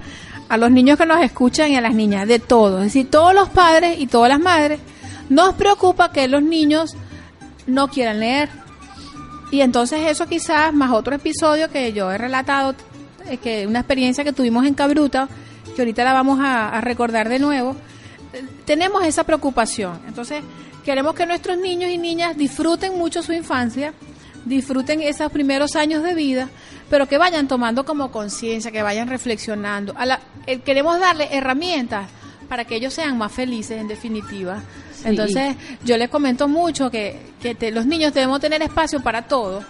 [0.50, 2.78] A los niños que nos escuchan y a las niñas, de todo.
[2.80, 4.80] Es decir, todos los padres y todas las madres
[5.30, 6.96] nos preocupa que los niños
[7.66, 8.50] no quieran leer,
[9.52, 12.74] y entonces eso quizás, más otro episodio que yo he relatado,
[13.28, 15.28] eh, que una experiencia que tuvimos en Cabruta,
[15.76, 17.76] que ahorita la vamos a, recordar de nuevo,
[18.34, 20.00] eh, tenemos esa preocupación.
[20.08, 20.42] Entonces,
[20.86, 23.94] queremos que nuestros niños y niñas disfruten mucho su infancia,
[24.46, 26.50] disfruten esos primeros años de vida,
[26.90, 29.94] pero que vayan tomando como conciencia, que vayan reflexionando.
[30.48, 32.08] Eh, queremos darle herramientas
[32.48, 34.62] para que ellos sean más felices, en definitiva.
[35.04, 39.64] Entonces, yo les comento mucho que, que te- los niños debemos tener espacio para todo,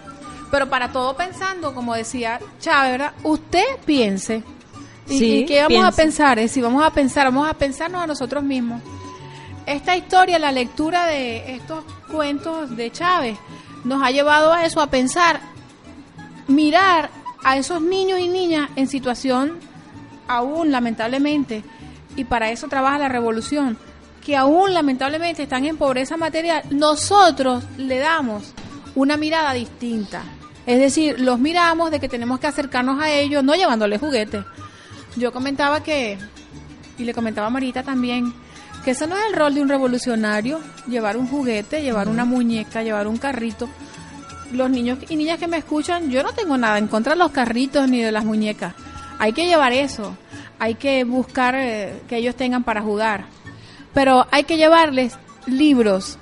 [0.50, 3.12] pero para todo pensando, como decía Chávez, ¿verdad?
[3.22, 4.42] Usted piense.
[5.08, 6.38] ¿Y, Sí, y qué vamos a pensar?
[6.38, 8.80] Es si vamos a pensar, vamos a pensarnos a nosotros mismos.
[9.66, 13.38] Esta historia, la lectura de estos cuentos de Chávez,
[13.84, 15.40] nos ha llevado a eso, a pensar,
[16.48, 17.10] mirar
[17.44, 19.58] a esos niños y niñas en situación
[20.28, 21.64] aún lamentablemente,
[22.16, 23.76] y para eso trabaja la revolución,
[24.24, 28.54] que aún lamentablemente están en pobreza material, nosotros le damos
[28.94, 30.22] una mirada distinta.
[30.64, 34.44] Es decir, los miramos de que tenemos que acercarnos a ellos, no llevándoles juguetes.
[35.16, 36.18] Yo comentaba que,
[36.98, 38.32] y le comentaba a Marita también,
[38.84, 42.82] que ese no es el rol de un revolucionario, llevar un juguete, llevar una muñeca,
[42.82, 43.68] llevar un carrito.
[44.52, 47.32] Los niños y niñas que me escuchan, yo no tengo nada en contra de los
[47.32, 48.74] carritos ni de las muñecas.
[49.18, 50.16] Hay que llevar eso,
[50.58, 53.24] hay que buscar eh, que ellos tengan para jugar.
[53.94, 56.18] Pero hay que llevarles libros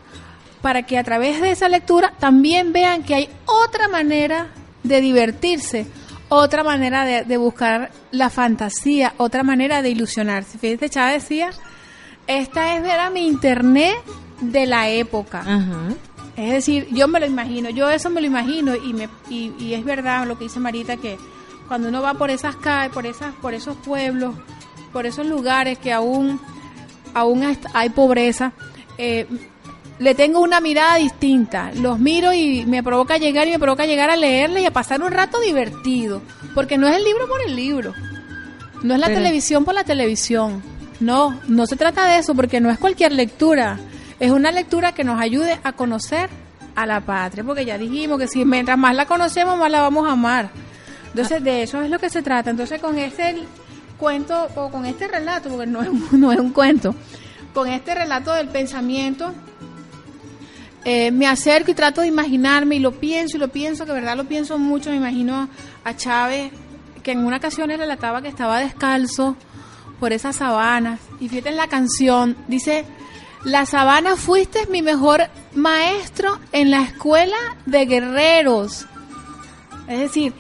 [0.63, 4.49] para que a través de esa lectura también vean que hay otra manera
[4.83, 5.87] de divertirse,
[6.29, 10.59] otra manera de, de buscar la fantasía, otra manera de ilusionarse.
[10.59, 11.51] Fíjate, Chávez decía,
[12.27, 13.97] esta es era mi internet
[14.41, 15.41] de la época.
[15.41, 15.95] Ajá.
[16.37, 19.75] Es decir, yo me lo imagino, yo eso me lo imagino y, me, y, y
[19.75, 21.19] es verdad lo que dice Marita que
[21.69, 24.35] cuando uno va por esas calles, por esas, por esos pueblos,
[24.93, 26.41] por esos lugares que aún,
[27.15, 28.53] aún hay pobreza,
[28.99, 29.27] eh,
[29.99, 31.71] le tengo una mirada distinta.
[31.75, 35.03] Los miro y me provoca llegar y me provoca llegar a leerle y a pasar
[35.03, 36.23] un rato divertido,
[36.55, 37.93] porque no es el libro por el libro,
[38.83, 40.63] no es la Pero- televisión por la televisión.
[41.01, 43.79] No, no se trata de eso, porque no es cualquier lectura.
[44.19, 46.29] Es una lectura que nos ayude a conocer
[46.75, 50.07] a la patria, porque ya dijimos que si mientras más la conocemos, más la vamos
[50.07, 50.51] a amar.
[51.09, 52.51] Entonces, de eso es lo que se trata.
[52.51, 53.35] Entonces, con este
[54.01, 56.95] cuento, o con este relato, porque no es, un- no es un cuento,
[57.55, 59.33] con este relato del pensamiento,
[60.85, 64.17] eh, me acerco y trato de imaginarme y lo pienso y lo pienso, que verdad
[64.17, 65.49] lo pienso mucho, me imagino
[65.85, 66.51] a Chávez,
[67.03, 69.37] que en una ocasión relataba que estaba descalzo
[70.01, 72.87] por esas sabanas, y fíjate en la canción, dice,
[73.45, 75.23] la sabana fuiste mi mejor
[75.55, 77.37] maestro en la escuela
[77.67, 78.87] de guerreros.
[79.89, 80.33] Es decir,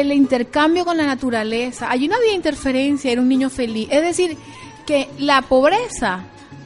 [0.00, 1.90] el intercambio con la naturaleza.
[1.90, 3.88] Allí no había interferencia, era un niño feliz.
[3.90, 4.36] Es decir,
[4.86, 6.24] que la pobreza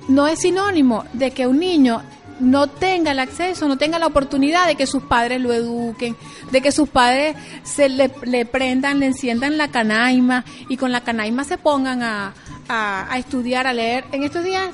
[0.09, 2.03] no es sinónimo de que un niño
[2.41, 6.17] no tenga el acceso, no tenga la oportunidad de que sus padres lo eduquen,
[6.53, 8.09] de que sus padres se le,
[8.47, 12.35] prendan, le enciendan la canaima y con la canaima se pongan a,
[12.69, 14.05] a- estudiar, a leer.
[14.13, 14.69] En estos días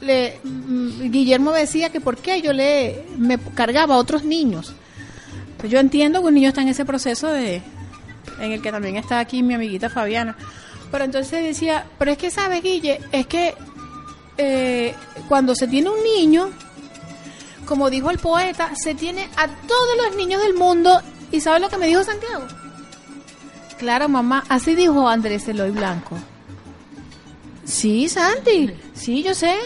[0.00, 4.74] le, mm, Guillermo decía que por qué yo le me cargaba a otros niños.
[5.68, 7.62] Yo entiendo que un niño está en ese proceso de
[8.38, 10.36] en el que también está aquí mi amiguita Fabiana.
[10.90, 13.54] Pero entonces decía, pero es que sabes, Guille, es que
[14.36, 14.94] eh,
[15.28, 16.50] cuando se tiene un niño,
[17.66, 21.00] como dijo el poeta, se tiene a todos los niños del mundo.
[21.32, 22.46] ¿Y sabes lo que me dijo Santiago?
[23.78, 26.16] Claro, mamá, así dijo Andrés Eloy Blanco.
[27.64, 29.56] Sí, Santi, sí, yo sé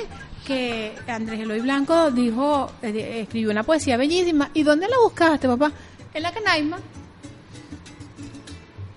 [0.47, 4.51] que Andrés Eloy Blanco dijo, eh, escribió una poesía bellísima.
[4.55, 5.73] ¿Y dónde la buscaste, papá?
[6.15, 6.79] En la Canaima.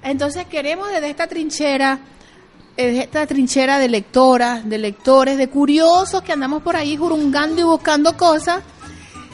[0.04, 2.00] Entonces queremos desde esta trinchera,
[2.76, 7.64] desde esta trinchera de lectoras, de lectores, de curiosos que andamos por ahí jurungando y
[7.64, 8.64] buscando cosas,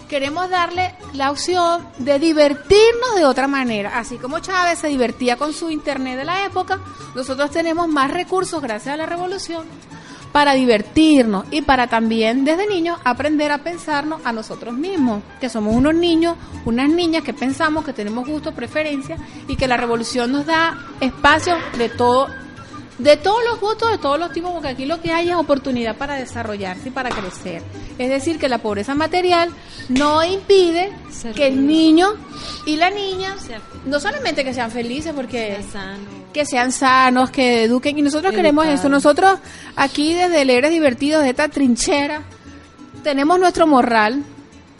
[0.09, 3.97] queremos darle la opción de divertirnos de otra manera.
[3.97, 6.79] Así como Chávez se divertía con su internet de la época,
[7.15, 9.65] nosotros tenemos más recursos gracias a la revolución
[10.31, 15.75] para divertirnos y para también desde niños aprender a pensarnos a nosotros mismos, que somos
[15.75, 16.35] unos niños,
[16.65, 21.55] unas niñas que pensamos, que tenemos gustos, preferencias y que la revolución nos da espacio
[21.77, 22.27] de todo
[22.97, 25.95] de todos los gustos, de todos los tipos, porque aquí lo que hay es oportunidad
[25.95, 27.61] para desarrollarse y para crecer.
[27.97, 29.51] Es decir, que la pobreza material
[29.89, 32.07] no impide Ser que el niño
[32.65, 33.35] y la niña,
[33.85, 35.95] no solamente que sean felices, porque Sea
[36.37, 37.97] que sean sanos, que eduquen.
[37.97, 38.89] Y nosotros queremos eso.
[38.89, 39.39] Nosotros
[39.75, 42.21] aquí desde Leres Divertidos, de esta trinchera,
[43.03, 44.23] tenemos nuestro morral,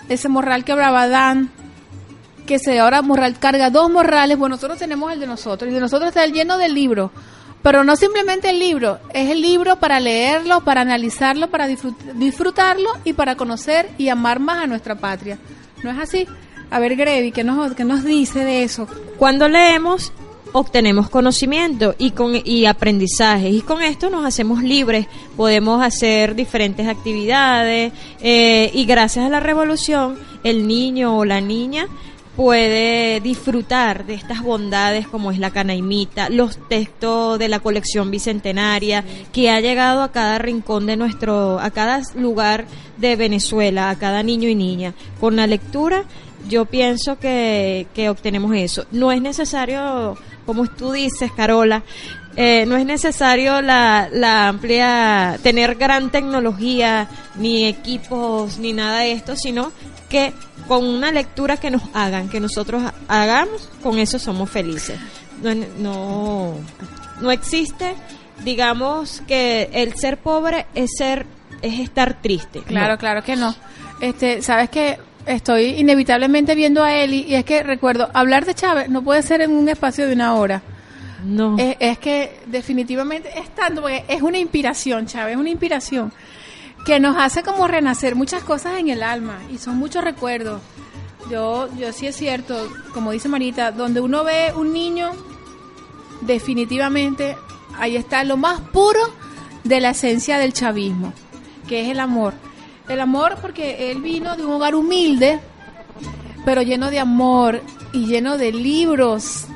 [0.08, 1.50] ese morral que hablaba Dan,
[2.46, 5.72] que se ahora morral carga dos morrales, pues nosotros tenemos el de nosotros.
[5.72, 7.10] Y de nosotros está el lleno de libros.
[7.68, 12.90] Pero no simplemente el libro, es el libro para leerlo, para analizarlo, para disfrut- disfrutarlo
[13.04, 15.38] y para conocer y amar más a nuestra patria.
[15.84, 16.26] ¿No es así?
[16.72, 18.88] A ver, Grevi, ¿qué nos, qué nos dice de eso?
[19.18, 20.14] Cuando leemos,
[20.54, 23.50] obtenemos conocimiento y, con, y aprendizaje.
[23.50, 25.08] Y con esto nos hacemos libres.
[25.36, 27.92] Podemos hacer diferentes actividades.
[28.22, 31.88] eh, y gracias a la revolución, el niño o la niña
[32.38, 39.04] puede disfrutar de estas bondades como es la canaimita, los textos de la colección bicentenaria,
[39.34, 42.66] que ha llegado a cada rincón de nuestro, a cada lugar
[42.98, 44.94] de Venezuela, a cada niño y niña.
[45.20, 46.04] Con la lectura
[46.48, 48.86] yo pienso que, que obtenemos eso.
[48.92, 50.16] No es necesario,
[50.46, 51.82] como tú dices, Carola,
[52.36, 59.14] eh, no es necesario la, la amplia, tener gran tecnología, ni equipos, ni nada de
[59.14, 59.72] esto, sino
[60.08, 60.34] que
[60.68, 64.98] con una lectura que nos hagan, que nosotros hagamos, con eso somos felices.
[65.42, 66.54] No, no,
[67.22, 67.94] no existe,
[68.44, 71.26] digamos, que el ser pobre es ser,
[71.62, 72.62] es estar triste.
[72.62, 72.98] Claro, No.
[72.98, 73.56] claro que no.
[74.02, 78.90] Este, sabes que estoy inevitablemente viendo a Eli y es que recuerdo, hablar de Chávez
[78.90, 80.62] no puede ser en un espacio de una hora.
[81.24, 81.58] No.
[81.58, 86.12] Es, es que definitivamente es tanto, porque es una inspiración, Chávez, es una inspiración
[86.88, 90.62] que nos hace como renacer muchas cosas en el alma y son muchos recuerdos.
[91.30, 95.12] Yo, yo sí es cierto, como dice Marita, donde uno ve un niño,
[96.22, 97.36] definitivamente
[97.78, 99.02] ahí está lo más puro
[99.66, 101.12] de la esencia del chavismo,
[101.68, 102.34] que es el amor.
[102.88, 105.42] El amor porque él vino de un hogar humilde,
[106.46, 107.62] pero lleno de amor
[107.92, 109.48] y lleno de libros.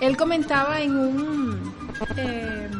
[0.00, 1.74] Él comentaba en un
[2.16, 2.70] eh,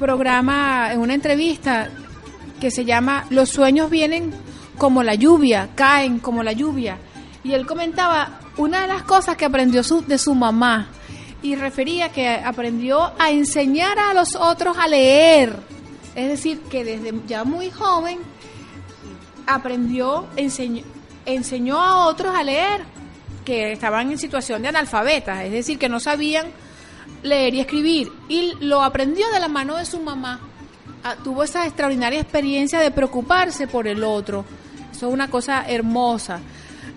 [0.00, 1.88] programa, en una entrevista
[2.64, 4.32] que se llama Los sueños vienen
[4.78, 6.96] como la lluvia, caen como la lluvia.
[7.42, 10.88] Y él comentaba una de las cosas que aprendió su- de su mamá
[11.42, 15.54] y refería que aprendió a enseñar a los otros a leer.
[16.14, 18.18] Es decir, que desde ya muy joven
[19.46, 20.82] aprendió, enseñó,
[21.26, 22.80] enseñó a otros a leer
[23.44, 26.46] que estaban en situación de analfabetas, es decir, que no sabían
[27.22, 28.10] leer y escribir.
[28.30, 30.40] Y lo aprendió de la mano de su mamá.
[31.06, 34.42] Ah, tuvo esa extraordinaria experiencia de preocuparse por el otro.
[34.90, 36.40] Eso es una cosa hermosa.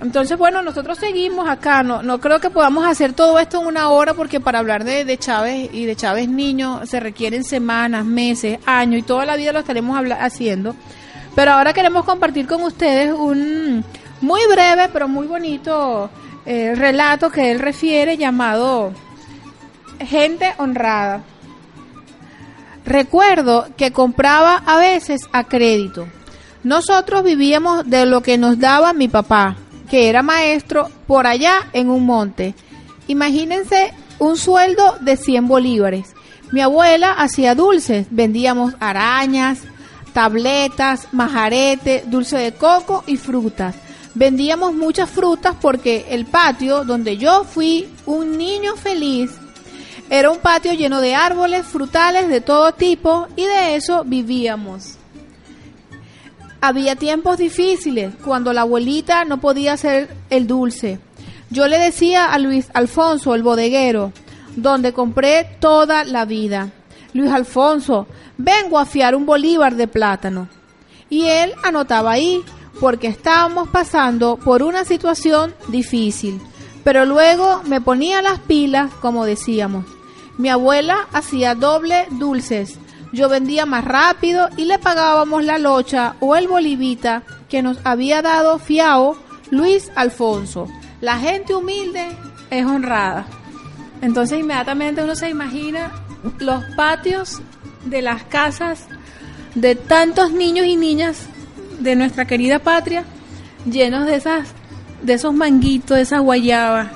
[0.02, 1.84] Entonces, bueno, nosotros seguimos acá.
[1.84, 5.18] No, no creo que podamos hacer todo esto en una hora porque para hablar de,
[5.18, 9.60] Chávez y de Chávez niño se requieren semanas, meses, años y toda la vida lo
[9.60, 10.74] estaremos haciendo.
[11.36, 13.84] Pero ahora queremos compartir con ustedes un
[14.22, 16.10] muy breve pero muy bonito
[16.46, 18.94] eh, relato que él refiere llamado
[20.00, 21.24] Gente honrada.
[22.88, 26.08] Recuerdo que compraba a veces a crédito.
[26.64, 29.58] Nosotros vivíamos de lo que nos daba mi papá,
[29.90, 32.56] que era maestro por allá en un monte.
[33.10, 36.16] Imagínense un sueldo de 100 bolívares.
[36.54, 39.64] Mi abuela hacía dulces, vendíamos arañas,
[40.14, 43.76] tabletas, majarete, dulce de coco y frutas.
[44.16, 49.32] Vendíamos muchas frutas porque el patio donde yo fui un niño feliz
[50.10, 54.98] era un patio lleno de árboles, frutales de todo tipo y de eso vivíamos.
[56.62, 61.00] Había tiempos difíciles cuando la abuelita no podía hacer el dulce.
[61.50, 64.12] Yo le decía a Luis Alfonso, el bodeguero,
[64.56, 66.72] donde compré toda la vida,
[67.14, 70.48] Luis Alfonso, vengo a fiar un bolívar de plátano.
[71.10, 72.44] Y él anotaba ahí,
[72.80, 76.40] porque estábamos pasando por una situación difícil.
[76.84, 79.97] Pero luego me ponía las pilas, como decíamos.
[80.38, 82.78] Mi abuela hacía doble dulces.
[83.12, 88.22] Yo vendía más rápido y le pagábamos la locha o el bolivita que nos había
[88.22, 89.18] dado fiao
[89.50, 90.68] Luis Alfonso.
[91.02, 92.08] La gente humilde
[92.50, 93.26] es honrada.
[94.02, 95.92] Entonces inmediatamente uno se imagina
[96.40, 97.42] los patios
[97.86, 98.88] de las casas
[99.56, 101.26] de tantos niños y niñas
[101.80, 103.04] de nuestra querida patria
[103.66, 104.50] llenos de esas
[105.02, 106.90] de esos manguitos, de esas guayabas.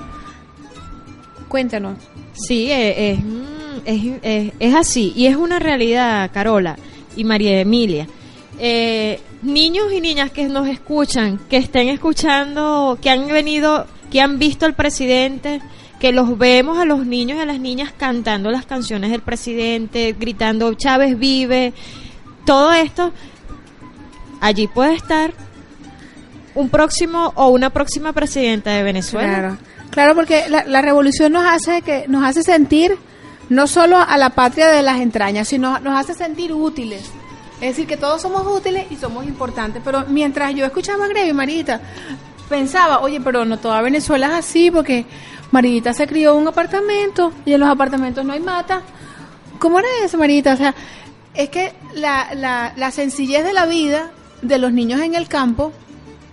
[1.47, 2.10] Cuéntanos.
[2.33, 3.41] Sí, eh, es, mm,
[3.85, 5.13] es, es- es así.
[5.15, 6.77] Y es una realidad, Carola
[7.15, 8.07] y María Emilia.
[8.59, 14.37] Eh, niños y niñas que nos escuchan, que estén escuchando, que han venido, que han
[14.39, 15.61] visto al presidente,
[15.99, 20.15] que los vemos a los niños y a las niñas cantando las canciones del presidente,
[20.19, 21.73] gritando Chávez vive,
[22.45, 23.11] todo esto,
[24.41, 25.33] allí puede estar
[26.55, 29.27] un próximo o una próxima presidenta de Venezuela.
[29.39, 29.57] Claro,
[29.91, 32.97] claro, porque la, la revolución nos hace que nos hace sentir
[33.49, 37.11] no solo a la patria de las entrañas, sino nos hace sentir útiles.
[37.55, 39.81] Es decir, que todos somos útiles y somos importantes.
[39.83, 41.81] Pero mientras yo escuchaba a Grevi, Marita,
[42.49, 45.05] pensaba, oye, pero no toda Venezuela es así, porque
[45.51, 48.81] Marita se crió en un apartamento y en los apartamentos no hay mata.
[49.59, 50.53] ¿Cómo era eso, Marita?
[50.53, 50.73] O sea,
[51.33, 54.11] es que la, la, la sencillez de la vida
[54.41, 55.71] de los niños en el campo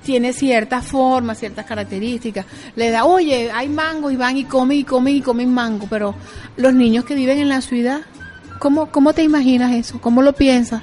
[0.08, 2.46] tiene ciertas formas, ciertas características.
[2.76, 6.14] Le da, oye, hay mango y van y comen y comen y comen mango, pero
[6.56, 8.00] los niños que viven en la ciudad,
[8.58, 10.00] ¿cómo, cómo te imaginas eso?
[10.00, 10.82] ¿Cómo lo piensas?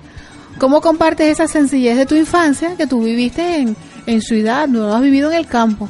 [0.59, 5.01] ¿Cómo compartes esa sencillez de tu infancia que tú viviste en, en ciudad, no has
[5.01, 5.89] vivido en el campo?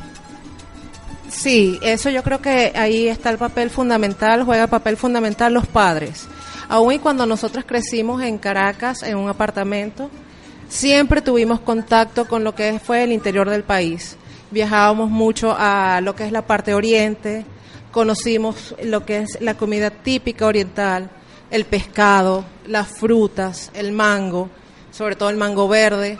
[1.27, 6.25] Sí, eso yo creo que ahí está el papel fundamental, juega papel fundamental los padres.
[6.69, 10.09] Aún y cuando nosotros crecimos en Caracas, en un apartamento,
[10.69, 14.17] siempre tuvimos contacto con lo que fue el interior del país.
[14.51, 17.45] Viajábamos mucho a lo que es la parte oriente,
[17.91, 21.09] conocimos lo que es la comida típica oriental,
[21.51, 24.49] el pescado, las frutas, el mango,
[24.91, 26.17] sobre todo el mango verde.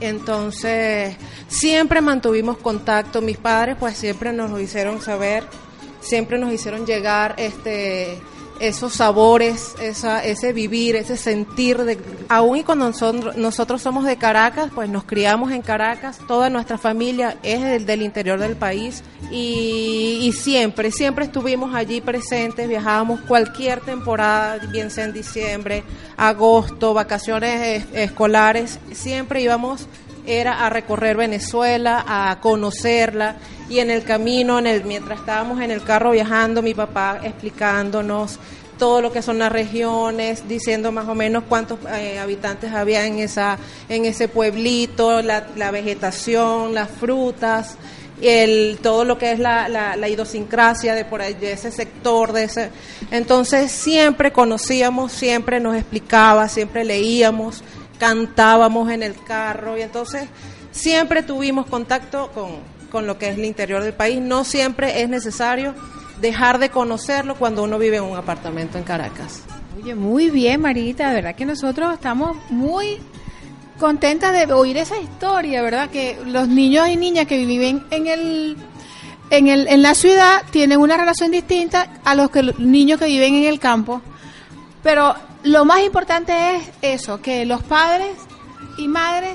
[0.00, 1.16] Entonces,
[1.48, 3.20] siempre mantuvimos contacto.
[3.20, 5.44] Mis padres, pues, siempre nos lo hicieron saber,
[6.00, 8.18] siempre nos hicieron llegar este
[8.60, 11.98] esos sabores, esa, ese vivir, ese sentir, de,
[12.28, 16.78] aún y cuando son, nosotros somos de Caracas, pues nos criamos en Caracas, toda nuestra
[16.78, 23.20] familia es del, del interior del país y, y, siempre, siempre estuvimos allí presentes, viajábamos
[23.22, 25.82] cualquier temporada, bien sea en diciembre,
[26.16, 29.88] agosto, vacaciones escolares, siempre íbamos
[30.26, 33.36] era a recorrer Venezuela, a conocerla
[33.68, 38.38] y en el camino, en el mientras estábamos en el carro viajando, mi papá explicándonos
[38.78, 43.20] todo lo que son las regiones, diciendo más o menos cuántos eh, habitantes había en
[43.20, 43.58] esa
[43.88, 47.76] en ese pueblito, la, la vegetación, las frutas,
[48.20, 52.32] el todo lo que es la, la, la idiosincrasia de por ahí, de ese sector,
[52.32, 52.70] de ese.
[53.10, 57.62] Entonces siempre conocíamos, siempre nos explicaba, siempre leíamos
[57.98, 60.28] cantábamos en el carro y entonces
[60.72, 62.58] siempre tuvimos contacto con,
[62.90, 64.20] con lo que es el interior del país.
[64.20, 65.74] No siempre es necesario
[66.20, 69.42] dejar de conocerlo cuando uno vive en un apartamento en Caracas.
[69.76, 72.98] Oye, muy bien, Marita, de verdad que nosotros estamos muy
[73.78, 75.90] contentas de oír esa historia, ¿verdad?
[75.90, 78.56] Que los niños y niñas que viven en el
[79.30, 83.06] en, el, en la ciudad tienen una relación distinta a los que los niños que
[83.06, 84.00] viven en el campo.
[84.84, 88.14] Pero lo más importante es eso, que los padres
[88.78, 89.32] y madres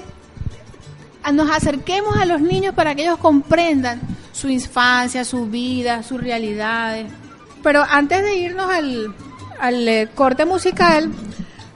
[1.34, 4.00] nos acerquemos a los niños para que ellos comprendan
[4.32, 7.08] su infancia, su vida, sus realidades.
[7.62, 9.14] Pero antes de irnos al,
[9.60, 11.12] al eh, corte musical,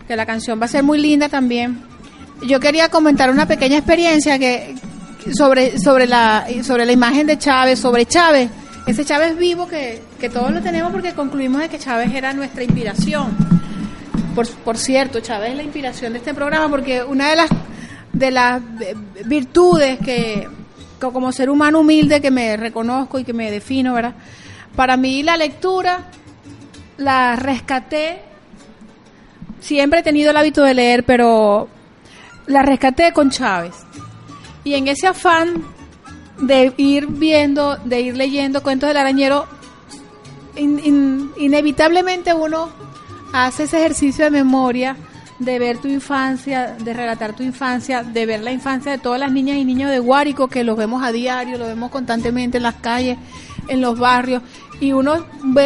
[0.07, 1.82] que la canción va a ser muy linda también,
[2.47, 4.76] yo quería comentar una pequeña experiencia que
[5.36, 8.49] sobre, sobre, la, sobre la imagen de Chávez, sobre Chávez,
[8.86, 12.63] ese Chávez vivo que, que todos lo tenemos porque concluimos de que Chávez era nuestra
[12.63, 13.62] inspiración.
[14.36, 17.49] Por, por cierto, Chávez es la inspiración de este programa porque una de las
[18.13, 18.61] de las
[19.25, 20.47] virtudes que,
[20.99, 24.13] como ser humano humilde que me reconozco y que me defino, ¿verdad?
[24.75, 26.05] Para mí la lectura
[26.97, 28.21] la rescaté.
[29.59, 31.67] Siempre he tenido el hábito de leer, pero
[32.47, 33.75] la rescaté con Chávez.
[34.63, 35.63] Y en ese afán
[36.39, 39.47] de ir viendo, de ir leyendo cuentos del arañero,
[40.55, 42.69] in, inevitablemente uno
[43.34, 44.95] hace ese ejercicio de memoria
[45.39, 49.31] de ver tu infancia, de relatar tu infancia, de ver la infancia de todas las
[49.31, 52.75] niñas y niños de Guárico que los vemos a diario, los vemos constantemente en las
[52.75, 53.17] calles,
[53.67, 54.41] en los barrios.
[54.79, 55.25] Y uno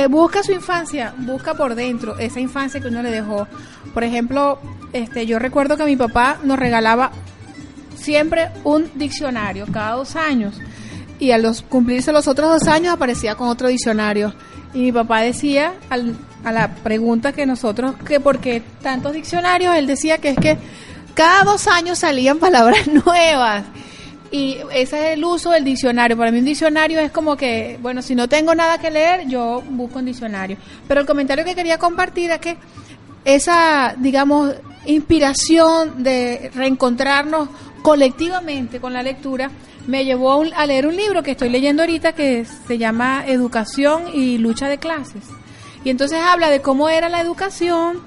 [0.09, 3.47] busca su infancia, busca por dentro esa infancia que uno le dejó.
[3.93, 4.59] Por ejemplo,
[4.93, 7.11] este yo recuerdo que mi papá nos regalaba
[7.95, 10.59] siempre un diccionario cada dos años.
[11.19, 14.33] Y a los cumplirse los otros dos años aparecía con otro diccionario.
[14.73, 19.75] Y mi papá decía al, a la pregunta que nosotros que por qué tantos diccionarios
[19.75, 20.57] él decía que es que
[21.13, 23.63] cada dos años salían palabras nuevas
[24.31, 26.17] y ese es el uso del diccionario.
[26.17, 29.63] Para mí un diccionario es como que, bueno, si no tengo nada que leer, yo
[29.69, 30.57] busco un diccionario.
[30.87, 32.57] Pero el comentario que quería compartir es que
[33.23, 34.53] esa, digamos,
[34.85, 37.49] inspiración de reencontrarnos
[37.81, 39.49] colectivamente con la lectura
[39.85, 44.03] me llevó a, a, leer un libro que estoy leyendo ahorita que se llama Educación
[44.13, 45.23] y lucha de clases.
[45.87, 48.01] Y entonces habla de cómo era la educación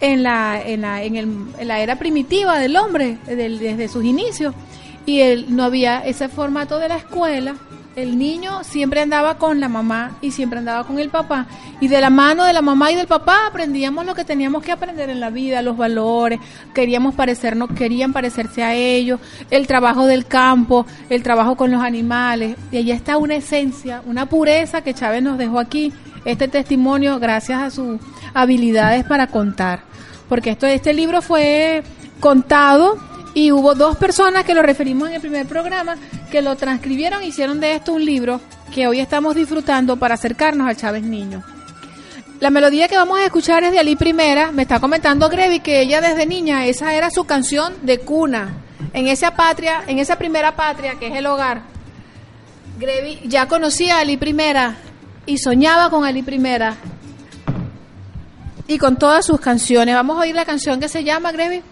[0.00, 4.52] en la, en la, en el, en la era primitiva del hombre, desde sus inicios.
[5.06, 7.54] Y él, no había ese formato de la escuela.
[7.94, 11.46] El niño siempre andaba con la mamá y siempre andaba con el papá.
[11.80, 14.72] Y de la mano de la mamá y del papá aprendíamos lo que teníamos que
[14.72, 16.40] aprender en la vida, los valores,
[16.74, 22.56] queríamos parecernos, querían parecerse a ellos, el trabajo del campo, el trabajo con los animales.
[22.72, 25.92] Y allí está una esencia, una pureza que Chávez nos dejó aquí,
[26.24, 28.00] este testimonio gracias a sus
[28.34, 29.82] habilidades para contar.
[30.28, 31.82] Porque esto, este libro fue
[32.20, 32.96] contado
[33.34, 35.96] y hubo dos personas que lo referimos en el primer programa
[36.30, 38.40] que lo transcribieron e hicieron de esto un libro
[38.72, 41.42] que hoy estamos disfrutando para acercarnos al Chávez Niño.
[42.40, 44.50] La melodía que vamos a escuchar es de Ali Primera.
[44.50, 48.56] Me está comentando Grevi que ella desde niña, esa era su canción de cuna.
[48.94, 51.62] En esa patria, en esa primera patria que es el hogar.
[52.78, 54.74] Grevi ya conocía a Ali Primera
[55.26, 56.76] y soñaba con Ali Primera.
[58.66, 59.94] Y con todas sus canciones.
[59.94, 61.62] Vamos a oír la canción que se llama Grevi.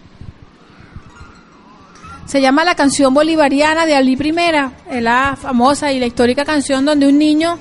[2.26, 7.08] Se llama la canción bolivariana de Ali Primera, la famosa y la histórica canción donde
[7.08, 7.58] un niño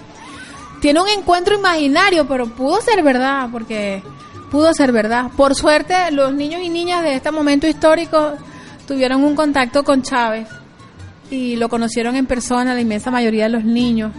[0.80, 4.04] tiene un encuentro imaginario, pero pudo ser verdad, porque
[4.52, 5.32] pudo ser verdad.
[5.36, 8.34] Por suerte, los niños y niñas de este momento histórico
[8.88, 10.48] tuvieron un contacto con Chávez
[11.32, 14.12] y lo conocieron en persona, la inmensa mayoría de los niños.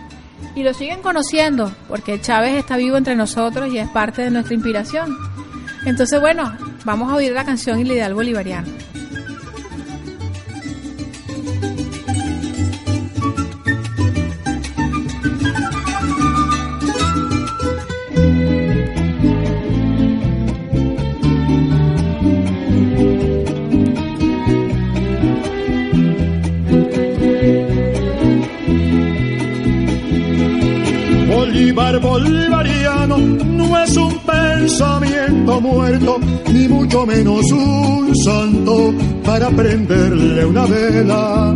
[0.55, 4.55] Y lo siguen conociendo, porque Chávez está vivo entre nosotros y es parte de nuestra
[4.55, 5.17] inspiración.
[5.87, 6.53] Entonces, bueno,
[6.85, 8.69] vamos a oír la canción el ideal bolivariano.
[32.01, 36.19] Bolivariano no es un pensamiento muerto,
[36.53, 38.93] ni mucho menos un santo
[39.25, 41.55] para prenderle una vela.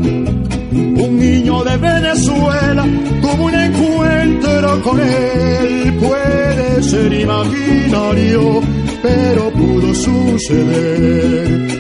[0.72, 2.84] Un niño de Venezuela
[3.22, 8.61] tuvo un encuentro con él, puede ser imaginario,
[9.03, 11.74] pero pudo suceder.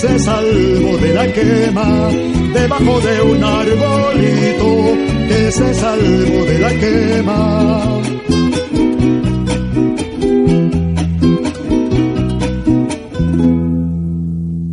[0.00, 2.08] Se salvó de la quema.
[2.54, 4.96] Debajo de un arbolito
[5.28, 8.00] que se salvó de la quema.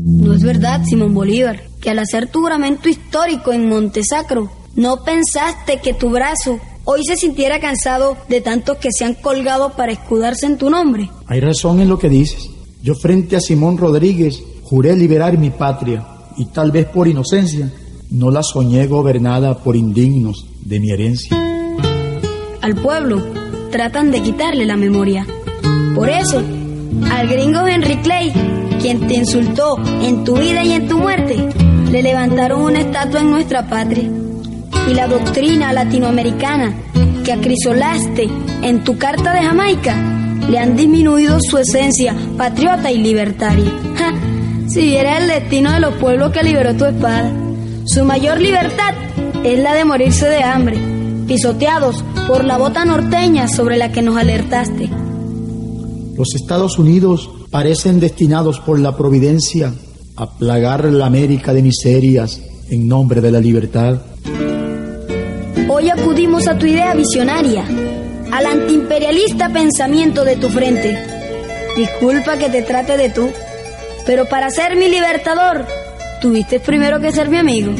[0.05, 5.81] No es verdad, Simón Bolívar, que al hacer tu juramento histórico en Montesacro, no pensaste
[5.81, 10.45] que tu brazo hoy se sintiera cansado de tantos que se han colgado para escudarse
[10.45, 11.09] en tu nombre.
[11.25, 12.49] Hay razón en lo que dices.
[12.81, 16.05] Yo frente a Simón Rodríguez juré liberar mi patria
[16.35, 17.71] y tal vez por inocencia
[18.11, 21.37] no la soñé gobernada por indignos de mi herencia.
[22.61, 23.23] Al pueblo
[23.71, 25.25] tratan de quitarle la memoria.
[25.95, 26.41] Por eso,
[27.09, 28.33] al gringo Henry Clay,
[28.81, 31.47] quien te insultó en tu vida y en tu muerte,
[31.89, 34.09] le levantaron una estatua en nuestra patria.
[34.89, 36.75] Y la doctrina latinoamericana
[37.23, 38.27] que acrisolaste
[38.63, 39.95] en tu carta de Jamaica
[40.49, 43.71] le han disminuido su esencia patriota y libertaria.
[44.67, 47.31] Si viera el destino de los pueblos que liberó tu espada,
[47.85, 48.93] su mayor libertad
[49.43, 50.77] es la de morirse de hambre,
[51.25, 54.89] pisoteados por la bota norteña sobre la que nos alertaste.
[56.17, 59.73] Los Estados Unidos parecen destinados por la providencia
[60.15, 64.01] a plagar la América de miserias en nombre de la libertad.
[65.69, 67.63] Hoy acudimos a tu idea visionaria,
[68.31, 70.97] al antiimperialista pensamiento de tu frente.
[71.77, 73.29] Disculpa que te trate de tú,
[74.07, 75.67] pero para ser mi libertador,
[76.21, 77.73] tuviste primero que ser mi amigo.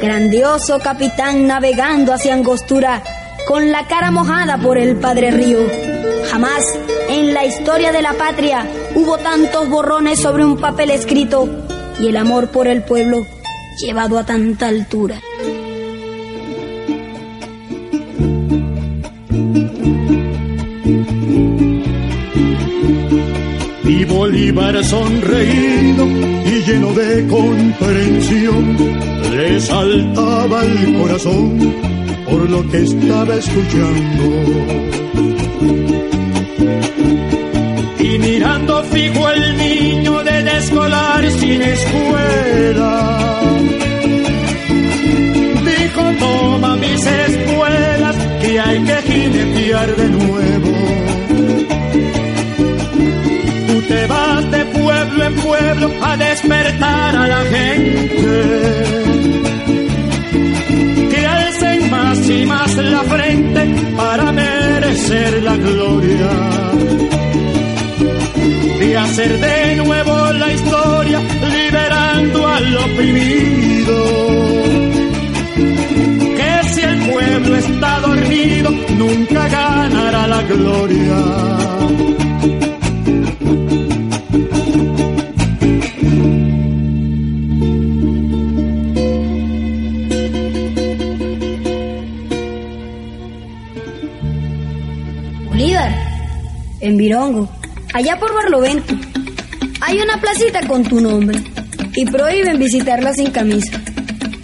[0.00, 3.02] Grandioso capitán navegando hacia Angostura,
[3.48, 5.58] con la cara mojada por el Padre Río.
[6.30, 6.62] Jamás
[7.10, 8.64] en la historia de la patria
[8.94, 11.48] hubo tantos borrones sobre un papel escrito
[12.00, 13.26] y el amor por el pueblo
[13.80, 15.20] llevado a tanta altura.
[24.18, 26.04] Bolívar sonreído
[26.44, 28.76] y lleno de comprensión,
[29.30, 31.74] le saltaba el corazón
[32.28, 34.24] por lo que estaba escuchando.
[38.00, 43.40] Y mirando fijo el niño del escolar sin escuela,
[45.64, 50.77] dijo toma mis espuelas que hay que jinetear de nuevo.
[56.02, 58.30] A despertar a la gente.
[61.10, 63.60] Que alcen más y más la frente
[63.96, 66.30] para merecer la gloria.
[68.80, 71.20] De hacer de nuevo la historia
[71.56, 73.98] liberando al oprimido.
[76.38, 81.58] Que si el pueblo está dormido nunca ganará la gloria.
[97.94, 98.94] Allá por Barlovento,
[99.80, 101.40] hay una placita con tu nombre
[101.94, 103.80] y prohíben visitarla sin camisa.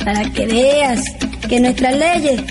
[0.04, 1.02] Para que veas
[1.48, 2.42] que nuestras leyes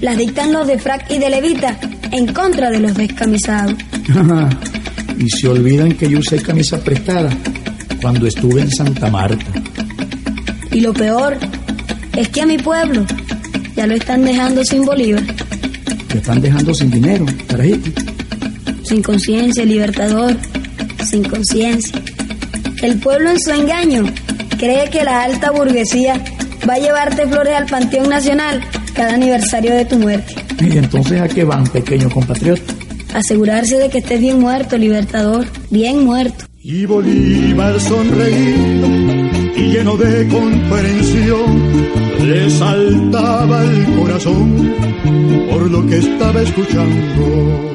[0.00, 1.78] las dictan los de frac y de levita
[2.10, 3.74] en contra de los descamisados.
[5.18, 7.30] y se olvidan que yo usé camisa prestada
[8.00, 9.44] cuando estuve en Santa Marta.
[10.70, 11.38] Y lo peor
[12.16, 13.04] es que a mi pueblo
[13.76, 15.22] ya lo están dejando sin Bolívar.
[16.12, 18.11] Lo están dejando sin dinero, carajito.
[18.92, 20.36] Sin conciencia, libertador.
[21.02, 21.98] Sin conciencia.
[22.82, 24.04] El pueblo en su engaño
[24.58, 26.22] cree que la alta burguesía
[26.68, 28.60] va a llevarte flores al Panteón Nacional
[28.92, 30.34] cada aniversario de tu muerte.
[30.60, 32.74] ¿Y entonces a qué van, pequeño compatriota?
[33.14, 35.46] Asegurarse de que estés bien muerto, libertador.
[35.70, 36.44] Bien muerto.
[36.62, 38.88] Y Bolívar sonreído
[39.56, 41.62] y lleno de comprensión
[42.26, 44.74] le saltaba el corazón
[45.48, 47.71] por lo que estaba escuchando.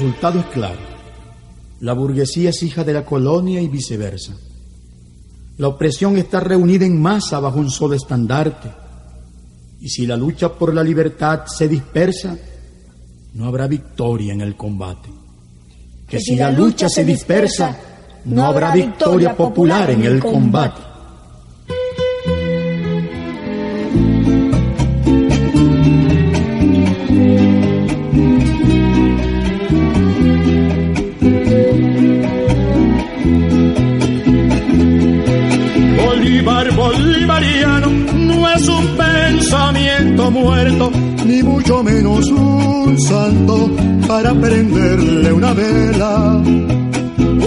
[0.00, 0.78] Resultado es claro.
[1.80, 4.34] La burguesía es hija de la colonia y viceversa.
[5.58, 8.70] La opresión está reunida en masa bajo un solo estandarte.
[9.78, 12.34] Y si la lucha por la libertad se dispersa,
[13.34, 15.10] no habrá victoria en el combate.
[16.08, 17.76] Que si la lucha se dispersa,
[18.24, 20.80] no habrá victoria popular en el combate.
[37.00, 40.92] Bolivariano no es un pensamiento muerto,
[41.24, 43.70] ni mucho menos un santo
[44.06, 46.42] para prenderle una vela.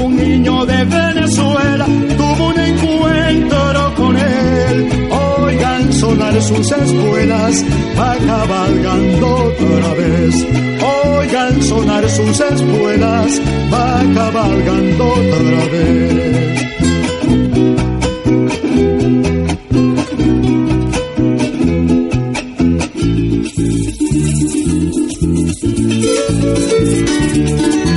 [0.04, 1.86] Un niño de Venezuela
[2.18, 5.10] tuvo un encuentro con él.
[5.42, 7.66] Oigan sonar sus espuelas,
[8.00, 10.48] va cabalgando otra vez.
[11.18, 13.42] Oigan sonar sus espuelas,
[13.72, 16.83] va cabalgando otra vez.
[27.36, 27.93] Bueno, ya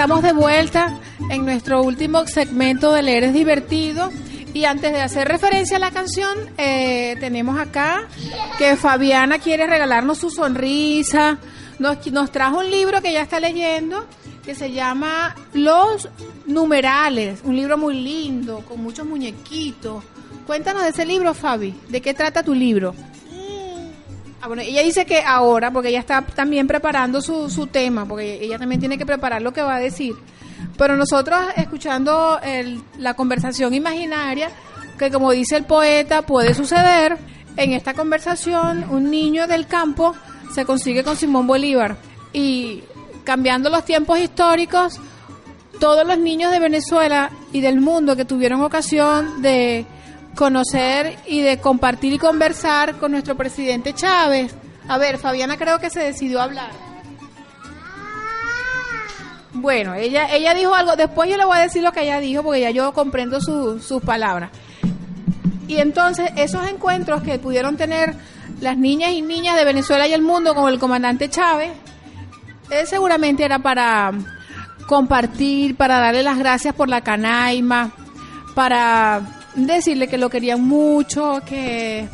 [0.00, 0.98] estamos de vuelta
[1.28, 4.10] en nuestro último segmento de Leer es divertido.
[4.54, 8.08] Y antes de hacer referencia a la canción, eh, tenemos acá
[8.56, 11.36] que Fabiana quiere regalarnos su sonrisa.
[11.78, 14.06] Nos, nos trajo un libro que ya está leyendo
[14.42, 16.08] que se llama Los
[16.46, 20.02] Numerales, un libro muy lindo, con muchos muñequitos.
[20.46, 21.78] Cuéntanos de ese libro, Fabi.
[21.90, 22.94] ¿De qué trata tu libro?
[24.42, 28.42] Ah, bueno, ella dice que ahora, porque ella está también preparando su, su tema, porque
[28.42, 30.14] ella también tiene que preparar lo que va a decir.
[30.78, 32.40] Pero nosotros, escuchando
[32.98, 34.50] la conversación imaginaria,
[34.98, 37.18] que como dice el poeta, puede suceder,
[37.56, 40.14] en esta conversación un niño del campo
[40.54, 41.96] se consigue con Simón Bolívar.
[42.32, 42.82] Y
[43.24, 44.98] cambiando los tiempos históricos,
[45.78, 49.84] todos los niños de Venezuela y del mundo que tuvieron ocasión de
[50.40, 54.54] conocer y de compartir y conversar con nuestro presidente Chávez.
[54.88, 56.70] A ver, Fabiana creo que se decidió hablar.
[59.52, 62.42] Bueno, ella, ella dijo algo, después yo le voy a decir lo que ella dijo
[62.42, 64.50] porque ya yo comprendo su- sus palabras.
[65.68, 68.14] Y entonces esos encuentros que pudieron tener
[68.62, 71.72] las niñas y niñas de Venezuela y el mundo con el comandante Chávez,
[72.70, 74.10] eh, seguramente era para
[74.86, 77.90] compartir, para darle las gracias por la canaima,
[78.54, 79.20] para
[79.54, 82.08] decirle que lo querían mucho, que,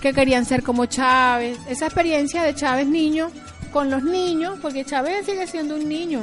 [0.00, 1.58] que querían ser como Chávez.
[1.68, 3.30] Esa experiencia de Chávez niño
[3.72, 6.20] con los niños, porque Chávez sigue siendo un niño,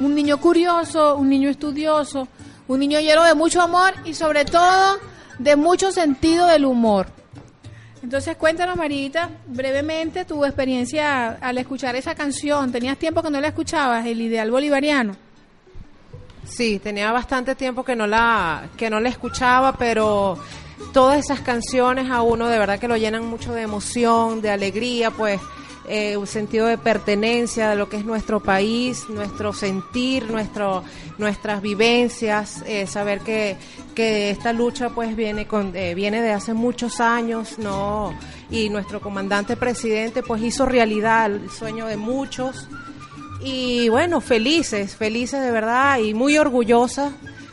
[0.00, 2.28] un niño curioso, un niño estudioso,
[2.66, 4.98] un niño lleno de mucho amor y sobre todo
[5.38, 7.06] de mucho sentido del humor.
[8.02, 12.70] Entonces cuéntanos, Marita, brevemente tu experiencia al escuchar esa canción.
[12.70, 15.27] ¿Tenías tiempo que no la escuchabas, el ideal bolivariano?
[16.48, 20.38] Sí, tenía bastante tiempo que no la que no la escuchaba, pero
[20.92, 25.10] todas esas canciones a uno de verdad que lo llenan mucho de emoción, de alegría,
[25.10, 25.40] pues
[25.86, 30.82] eh, un sentido de pertenencia de lo que es nuestro país, nuestro sentir, nuestro
[31.18, 33.56] nuestras vivencias, eh, saber que
[33.94, 38.14] que esta lucha pues viene con eh, viene de hace muchos años, no
[38.50, 42.68] y nuestro comandante presidente pues hizo realidad el sueño de muchos
[43.40, 47.12] y bueno, felices, felices de verdad y muy orgullosas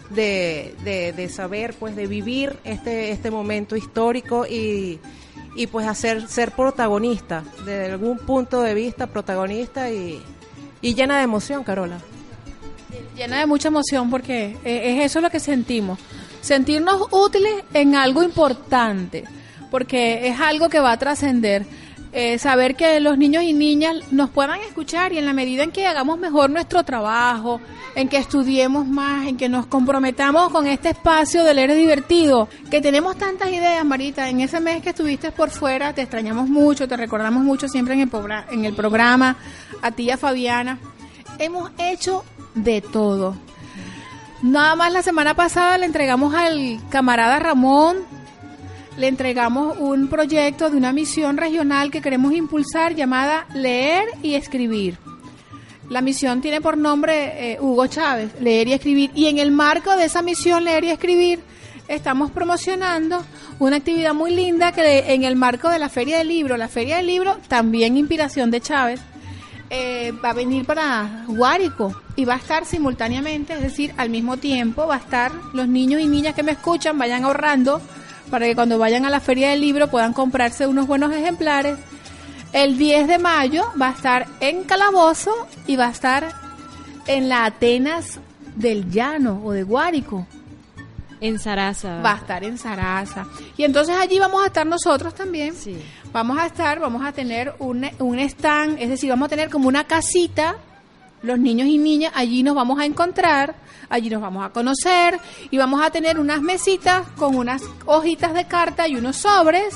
[0.09, 0.75] de,
[1.15, 4.99] de, saber, pues de vivir este, este momento histórico y,
[5.55, 10.21] y pues hacer ser protagonista, desde algún punto de vista protagonista y,
[10.81, 11.97] y llena de emoción, Carola.
[13.15, 15.99] Llena de mucha emoción porque eh, es eso lo que sentimos.
[16.41, 19.23] Sentirnos útiles en algo importante,
[19.71, 21.65] porque es algo que va a trascender.
[22.17, 25.71] Eh, saber que los niños y niñas nos puedan escuchar y en la medida en
[25.73, 27.59] que hagamos mejor nuestro trabajo,
[27.93, 32.79] en que estudiemos más, en que nos comprometamos con este espacio de leer divertido, que
[32.79, 36.95] tenemos tantas ideas, Marita, en ese mes que estuviste por fuera, te extrañamos mucho, te
[36.95, 38.09] recordamos mucho siempre en el,
[38.49, 39.35] en el programa,
[39.81, 40.79] a ti y a Fabiana,
[41.37, 43.35] hemos hecho de todo.
[44.41, 47.97] Nada más la semana pasada le entregamos al camarada Ramón
[48.97, 54.97] le entregamos un proyecto de una misión regional que queremos impulsar llamada Leer y Escribir.
[55.89, 59.11] La misión tiene por nombre eh, Hugo Chávez, Leer y Escribir.
[59.13, 61.39] Y en el marco de esa misión Leer y Escribir
[61.87, 63.23] estamos promocionando
[63.59, 66.97] una actividad muy linda que en el marco de la Feria del Libro, la Feria
[66.97, 68.99] del Libro, también inspiración de Chávez,
[69.69, 74.37] eh, va a venir para Guárico y va a estar simultáneamente, es decir, al mismo
[74.37, 77.81] tiempo va a estar los niños y niñas que me escuchan, vayan ahorrando
[78.29, 81.77] para que cuando vayan a la feria del libro puedan comprarse unos buenos ejemplares.
[82.53, 86.33] El 10 de mayo va a estar en Calabozo y va a estar
[87.07, 88.19] en la Atenas
[88.55, 90.25] del Llano o de Guárico.
[91.21, 92.01] En Sarasa.
[92.01, 93.25] Va a estar en Sarasa.
[93.57, 95.55] Y entonces allí vamos a estar nosotros también.
[95.55, 95.77] Sí.
[96.11, 99.67] Vamos a estar, vamos a tener un, un stand, es decir, vamos a tener como
[99.67, 100.55] una casita
[101.25, 103.55] los niños y niñas allí nos vamos a encontrar,
[103.89, 105.19] allí nos vamos a conocer
[105.49, 109.75] y vamos a tener unas mesitas con unas hojitas de carta y unos sobres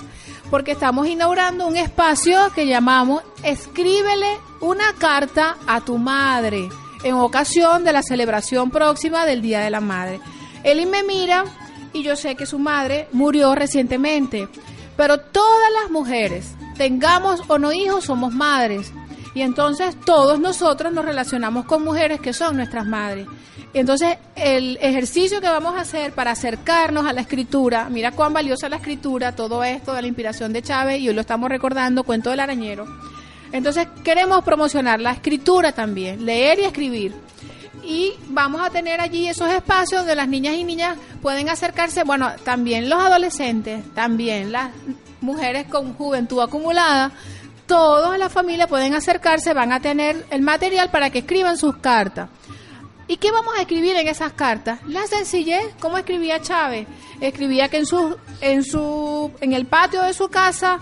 [0.50, 6.70] porque estamos inaugurando un espacio que llamamos Escríbele una carta a tu madre
[7.04, 10.20] en ocasión de la celebración próxima del Día de la Madre.
[10.64, 11.46] Él me mira
[11.94, 14.48] y yo sé que su madre murió recientemente,
[14.98, 18.92] pero todas las mujeres, tengamos o no hijos, somos madres
[19.34, 23.28] y entonces todos nosotros nos relacionamos con mujeres que son nuestras madres.
[23.74, 28.68] Entonces, el ejercicio que vamos a hacer para acercarnos a la escritura, mira cuán valiosa
[28.68, 32.32] la escritura, todo esto de la inspiración de Chávez, y hoy lo estamos recordando, cuento
[32.32, 32.88] del arañero.
[33.52, 37.14] Entonces, queremos promocionar la escritura también, leer y escribir.
[37.84, 42.32] Y vamos a tener allí esos espacios donde las niñas y niñas pueden acercarse, bueno,
[42.44, 44.72] también los adolescentes, también las
[45.22, 47.12] mujeres con juventud acumulada,
[47.68, 51.78] todos en la familia pueden acercarse, van a tener el material para que escriban sus
[51.78, 52.30] cartas.
[53.10, 54.80] ¿Y qué vamos a escribir en esas cartas?
[54.86, 56.88] La sencillez, ¿cómo escribía Chávez?
[57.20, 60.80] Escribía que en su, en su, en el patio de su casa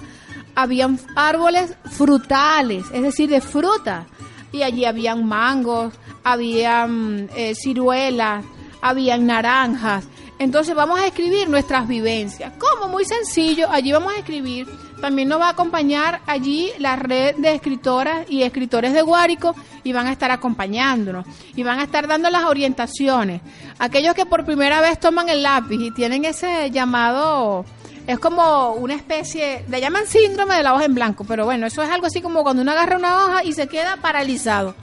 [0.54, 4.08] habían árboles frutales, es decir, de fruta.
[4.52, 8.44] Y allí habían mangos, habían eh, ciruelas,
[8.82, 10.06] habían naranjas.
[10.40, 12.54] Entonces vamos a escribir nuestras vivencias.
[12.58, 12.90] ¿Cómo?
[12.92, 13.68] Muy sencillo.
[13.72, 14.68] Allí vamos a escribir
[15.02, 19.94] también nos va a acompañar allí la red de escritoras y escritores de Guárico y
[19.94, 21.26] van a estar acompañándonos
[21.56, 23.42] y van a estar dando las orientaciones.
[23.80, 27.64] Aquellos que por primera vez toman el lápiz y tienen ese llamado,
[28.08, 31.84] es como una especie, le llaman síndrome de la hoja en blanco, pero bueno, eso
[31.84, 34.74] es algo así como cuando uno agarra una hoja y se queda paralizado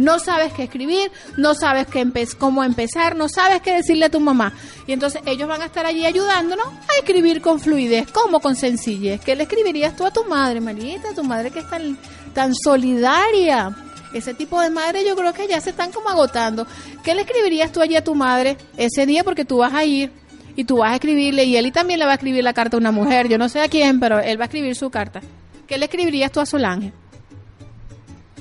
[0.00, 4.18] no sabes qué escribir, no sabes qué cómo empezar, no sabes qué decirle a tu
[4.18, 4.54] mamá.
[4.86, 9.20] Y entonces ellos van a estar allí ayudándonos a escribir con fluidez, como con sencillez.
[9.20, 11.98] ¿Qué le escribirías tú a tu madre, Marita, tu madre que es tan,
[12.32, 13.76] tan solidaria?
[14.14, 16.66] Ese tipo de madre yo creo que ya se están como agotando.
[17.04, 19.22] ¿Qué le escribirías tú allí a tu madre ese día?
[19.22, 20.10] Porque tú vas a ir
[20.56, 22.80] y tú vas a escribirle y él también le va a escribir la carta a
[22.80, 23.28] una mujer.
[23.28, 25.20] Yo no sé a quién, pero él va a escribir su carta.
[25.66, 26.92] ¿Qué le escribirías tú a Solange?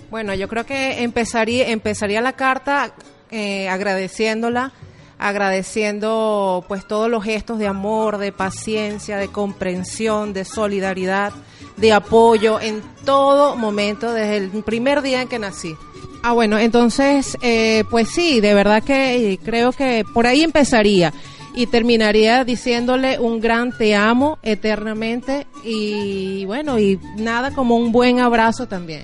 [0.10, 2.94] Bueno, yo creo que empezaría, empezaría la carta
[3.30, 4.74] eh, agradeciéndola,
[5.20, 11.32] agradeciendo pues todos los gestos de amor, de paciencia, de comprensión, de solidaridad,
[11.78, 15.76] de apoyo en todo momento, desde el primer día en que nací.
[16.24, 21.14] Ah, bueno, entonces, eh, pues sí, de verdad que creo que por ahí empezaría
[21.54, 28.20] y terminaría diciéndole un gran te amo eternamente y bueno, y nada como un buen
[28.20, 29.04] abrazo también.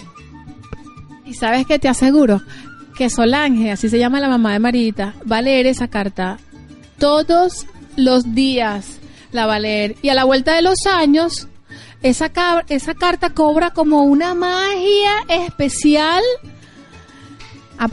[1.26, 2.42] Y sabes que te aseguro
[2.96, 6.38] que Solange, así se llama la mamá de Marita, va a leer esa carta
[6.98, 7.66] todos
[7.98, 9.00] los días.
[9.32, 9.98] La va a leer.
[10.02, 11.48] Y a la vuelta de los años,
[12.02, 12.32] esa,
[12.70, 16.24] esa carta cobra como una magia especial.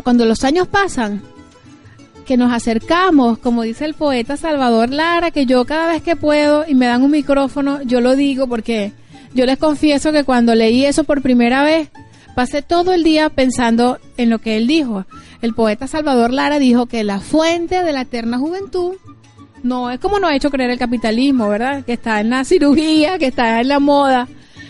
[0.04, 1.22] cuando los años pasan,
[2.24, 6.64] que nos acercamos, como dice el poeta Salvador Lara, que yo cada vez que puedo
[6.66, 8.92] y me dan un micrófono, yo lo digo porque
[9.34, 11.90] yo les confieso que cuando leí eso por primera vez,
[12.34, 15.04] Pasé todo el día pensando en lo que él dijo.
[15.42, 18.94] El poeta Salvador Lara dijo que la fuente de la eterna juventud
[19.62, 21.84] No es como nos ha hecho creer el capitalismo, ¿verdad?
[21.84, 24.28] Que está en la cirugía, que está en la moda,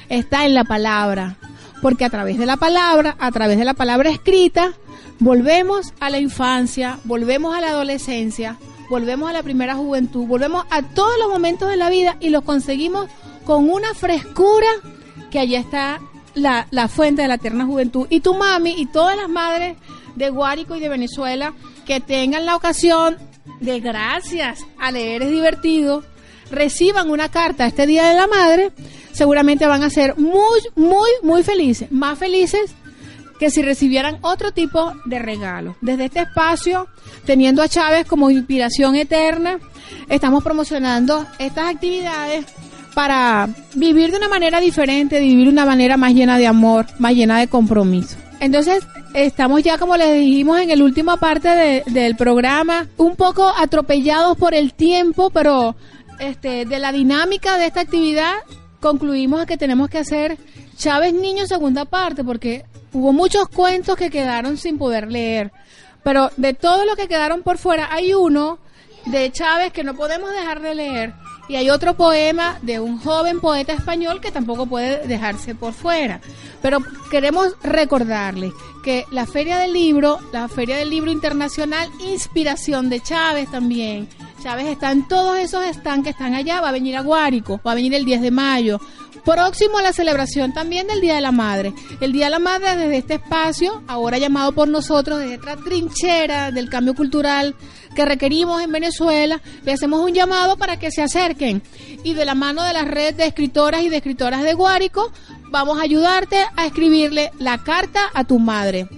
[0.08, 1.36] está en la palabra.
[1.80, 4.72] Porque a través de la palabra, a través de la palabra escrita,
[5.18, 8.56] volvemos a la infancia, volvemos a la adolescencia,
[8.90, 12.42] volvemos a la primera juventud, volvemos a todos los momentos de la vida y los
[12.42, 13.08] conseguimos
[13.44, 14.68] con una frescura
[15.30, 16.00] que allá está
[16.34, 18.06] la, la fuente de la eterna juventud.
[18.10, 19.76] Y tu mami y todas las madres
[20.16, 21.54] de Guárico y de Venezuela
[21.86, 23.16] que tengan la ocasión
[23.60, 26.04] de gracias a leer es divertido,
[26.50, 28.72] reciban una carta este Día de la Madre,
[29.12, 32.74] seguramente van a ser muy, muy, muy felices, más felices
[33.38, 35.76] que si recibieran otro tipo de regalo.
[35.80, 36.86] Desde este espacio,
[37.24, 39.58] teniendo a Chávez como inspiración eterna,
[40.08, 42.46] estamos promocionando estas actividades
[42.94, 47.12] para vivir de una manera diferente, vivir de una manera más llena de amor, más
[47.12, 48.16] llena de compromiso.
[48.40, 48.84] Entonces,
[49.14, 54.54] estamos ya, como les dijimos en el última parte del programa, un poco atropellados por
[54.54, 55.76] el tiempo, pero
[56.18, 58.34] este, de la dinámica de esta actividad,
[58.80, 60.38] concluimos que tenemos que hacer
[60.76, 65.52] Chávez Niño segunda parte, porque hubo muchos cuentos que quedaron sin poder leer.
[66.02, 68.58] Pero de todo lo que quedaron por fuera, hay uno
[69.06, 71.14] de Chávez que no podemos dejar de leer,
[71.48, 76.20] y hay otro poema de un joven poeta español que tampoco puede dejarse por fuera.
[76.62, 76.78] Pero
[77.10, 83.50] queremos recordarle que la Feria del Libro, la Feria del Libro Internacional, inspiración de Chávez
[83.50, 84.08] también.
[84.42, 87.72] Chávez está en todos esos stands que están allá, va a venir a Guárico, va
[87.72, 88.80] a venir el 10 de mayo,
[89.24, 91.72] próximo a la celebración también del Día de la Madre.
[92.00, 96.50] El Día de la Madre desde este espacio, ahora llamado por nosotros desde esta trinchera
[96.50, 97.54] del cambio cultural
[97.94, 101.62] que requerimos en Venezuela, le hacemos un llamado para que se acerquen
[102.04, 105.12] y de la mano de la red de escritoras y de escritoras de Guárico,
[105.50, 108.88] vamos a ayudarte a escribirle la carta a tu madre.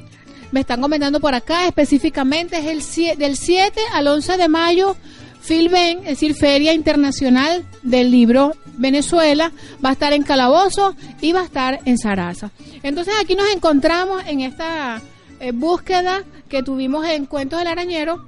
[0.53, 4.97] Me están comentando por acá, específicamente es el del 7 al 11 de mayo,
[5.40, 9.53] Filben, es decir, Feria Internacional del Libro Venezuela,
[9.84, 12.51] va a estar en Calabozo y va a estar en Sarasa.
[12.82, 15.03] Entonces aquí nos encontramos en esta
[15.40, 18.24] eh, búsqueda que tuvimos en Cuentos del Arañero.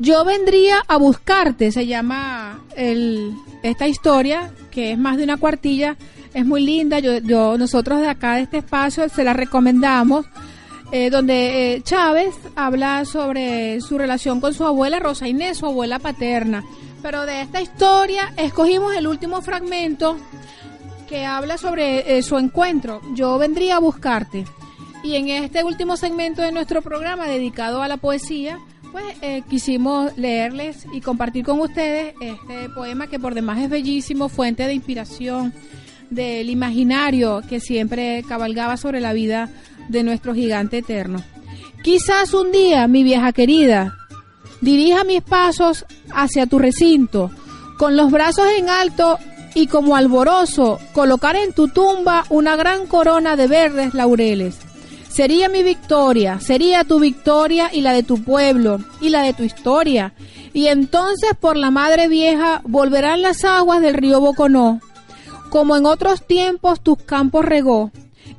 [0.00, 5.96] Yo vendría a buscarte, se llama esta historia, que es más de una cuartilla,
[6.32, 7.00] es muy linda.
[7.00, 10.26] Yo, yo nosotros de acá de este espacio se la recomendamos.
[10.92, 16.00] Eh, donde eh, Chávez habla sobre su relación con su abuela Rosa Inés, su abuela
[16.00, 16.64] paterna.
[17.00, 20.16] Pero de esta historia escogimos el último fragmento
[21.08, 23.00] que habla sobre eh, su encuentro.
[23.14, 24.44] Yo vendría a buscarte.
[25.04, 28.58] Y en este último segmento de nuestro programa dedicado a la poesía,
[28.92, 34.28] pues eh, quisimos leerles y compartir con ustedes este poema que por demás es bellísimo,
[34.28, 35.52] fuente de inspiración
[36.10, 39.48] del imaginario que siempre cabalgaba sobre la vida
[39.88, 41.22] de nuestro gigante eterno.
[41.82, 43.96] Quizás un día, mi vieja querida,
[44.60, 47.30] dirija mis pasos hacia tu recinto,
[47.78, 49.18] con los brazos en alto
[49.54, 54.69] y como alboroso colocar en tu tumba una gran corona de verdes laureles.
[55.10, 59.42] Sería mi victoria, sería tu victoria y la de tu pueblo y la de tu
[59.42, 60.14] historia.
[60.52, 64.80] Y entonces por la madre vieja volverán las aguas del río Boconó,
[65.50, 67.90] como en otros tiempos tus campos regó,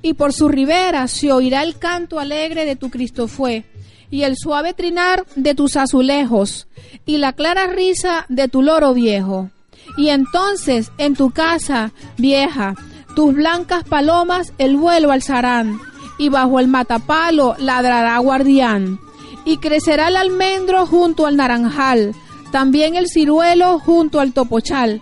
[0.01, 3.65] y por su ribera se oirá el canto alegre de tu Cristo fue
[4.11, 6.67] y el suave trinar de tus azulejos,
[7.05, 9.49] y la clara risa de tu loro viejo.
[9.97, 12.75] Y entonces en tu casa vieja,
[13.15, 15.79] tus blancas palomas el vuelo alzarán,
[16.21, 18.99] y bajo el matapalo ladrará guardián.
[19.43, 22.13] Y crecerá el almendro junto al naranjal,
[22.51, 25.01] también el ciruelo junto al topochal,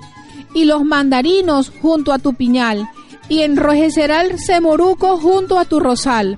[0.54, 2.90] y los mandarinos junto a tu piñal,
[3.28, 6.38] y enrojecerá el semoruco junto a tu rosal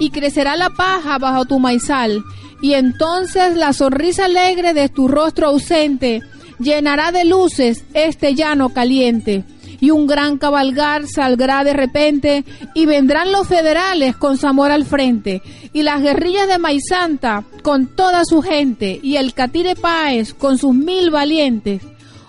[0.00, 2.24] y crecerá la paja bajo tu maizal,
[2.62, 6.22] y entonces la sonrisa alegre de tu rostro ausente
[6.58, 9.44] llenará de luces este llano caliente.
[9.80, 15.42] Y un gran cabalgar saldrá de repente, y vendrán los federales con Zamora al frente,
[15.72, 20.74] y las guerrillas de Maizanta con toda su gente, y el Catire Páez con sus
[20.74, 21.82] mil valientes.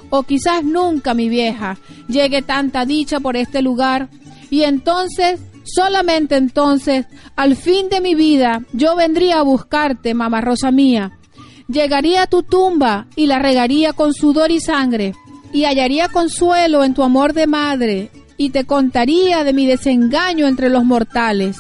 [0.09, 1.77] O quizás nunca, mi vieja,
[2.07, 4.09] llegue tanta dicha por este lugar,
[4.49, 10.71] y entonces Solamente entonces, al fin de mi vida, yo vendría a buscarte, mamá rosa
[10.71, 11.19] mía.
[11.67, 15.13] Llegaría a tu tumba y la regaría con sudor y sangre,
[15.53, 20.69] y hallaría consuelo en tu amor de madre, y te contaría de mi desengaño entre
[20.69, 21.57] los mortales.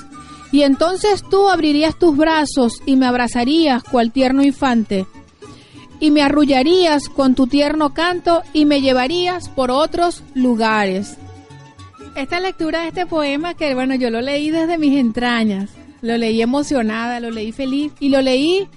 [0.51, 5.05] Y entonces tú abrirías tus brazos y me abrazarías cual tierno infante,
[5.99, 11.17] y me arrullarías con tu tierno canto y me llevarías por otros lugares.
[12.15, 15.69] Esta lectura de este poema, que bueno, yo lo leí desde mis entrañas,
[16.01, 18.67] lo leí emocionada, lo leí feliz y lo leí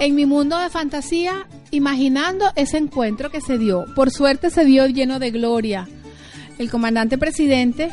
[0.00, 3.84] en mi mundo de fantasía imaginando ese encuentro que se dio.
[3.94, 5.88] Por suerte se dio lleno de gloria.
[6.58, 7.90] El comandante presidente,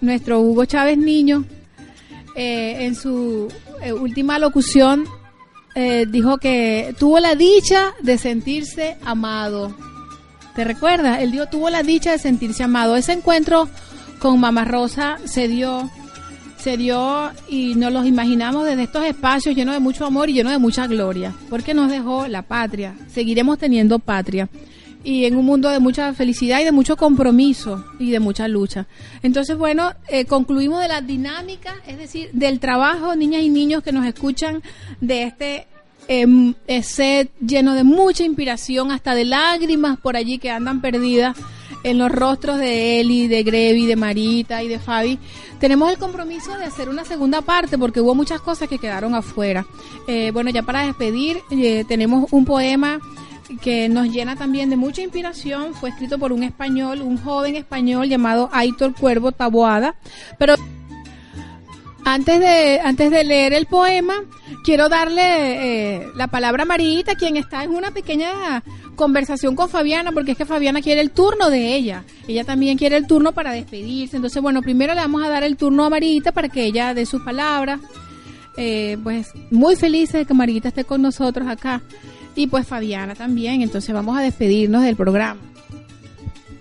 [0.00, 1.44] nuestro Hugo Chávez Niño,
[2.34, 3.48] eh, en su
[3.82, 5.04] eh, última locución
[5.74, 9.74] eh, dijo que tuvo la dicha de sentirse amado.
[10.54, 11.20] ¿Te recuerdas?
[11.20, 12.96] Él dijo, tuvo la dicha de sentirse amado.
[12.96, 13.68] Ese encuentro
[14.18, 15.90] con Mamá Rosa se dio
[16.66, 20.50] se dio y nos los imaginamos desde estos espacios llenos de mucho amor y llenos
[20.50, 24.48] de mucha gloria, porque nos dejó la patria, seguiremos teniendo patria.
[25.04, 28.88] Y en un mundo de mucha felicidad y de mucho compromiso y de mucha lucha.
[29.22, 33.92] Entonces, bueno, eh, concluimos de la dinámica, es decir, del trabajo, niñas y niños que
[33.92, 34.60] nos escuchan
[35.00, 35.68] de este
[36.08, 41.36] eh, set lleno de mucha inspiración, hasta de lágrimas por allí que andan perdidas
[41.82, 45.18] en los rostros de Eli, de Grevi, de Marita y de Fabi,
[45.60, 49.66] tenemos el compromiso de hacer una segunda parte porque hubo muchas cosas que quedaron afuera.
[50.06, 53.00] Eh, bueno, ya para despedir, eh, tenemos un poema
[53.60, 55.74] que nos llena también de mucha inspiración.
[55.74, 59.94] Fue escrito por un español, un joven español llamado Aitor Cuervo Taboada.
[60.38, 60.56] Pero
[62.06, 64.14] antes de, antes de leer el poema,
[64.62, 65.22] quiero darle
[65.96, 68.62] eh, la palabra a Marita, quien está en una pequeña
[68.94, 72.04] conversación con Fabiana, porque es que Fabiana quiere el turno de ella.
[72.28, 74.14] Ella también quiere el turno para despedirse.
[74.14, 77.06] Entonces, bueno, primero le vamos a dar el turno a Marita para que ella dé
[77.06, 77.80] sus palabras.
[78.56, 81.82] Eh, pues muy felices de que Marita esté con nosotros acá.
[82.36, 83.62] Y pues Fabiana también.
[83.62, 85.40] Entonces vamos a despedirnos del programa.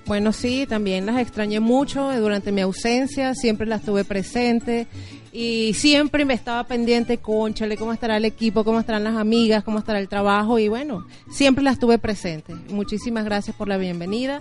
[0.06, 4.86] Bueno, sí, también las extrañé mucho durante mi ausencia, siempre las tuve presente
[5.34, 9.80] y siempre me estaba pendiente, conchale, cómo estará el equipo, cómo estarán las amigas, cómo
[9.80, 12.54] estará el trabajo y bueno, siempre las tuve presente.
[12.70, 14.40] Muchísimas gracias por la bienvenida.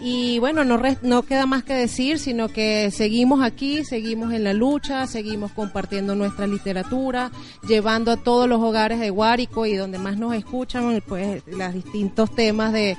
[0.00, 4.52] Y bueno, no, no queda más que decir, sino que seguimos aquí, seguimos en la
[4.52, 7.32] lucha, seguimos compartiendo nuestra literatura,
[7.66, 12.32] llevando a todos los hogares de Guárico y donde más nos escuchan, pues los distintos
[12.32, 12.96] temas de,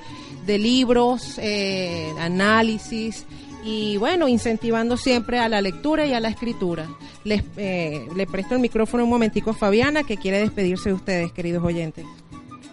[0.49, 3.23] de libros, eh, análisis
[3.63, 6.87] y bueno, incentivando siempre a la lectura y a la escritura.
[7.23, 11.31] Les, eh, le presto el micrófono un momentico a Fabiana que quiere despedirse de ustedes,
[11.33, 12.03] queridos oyentes.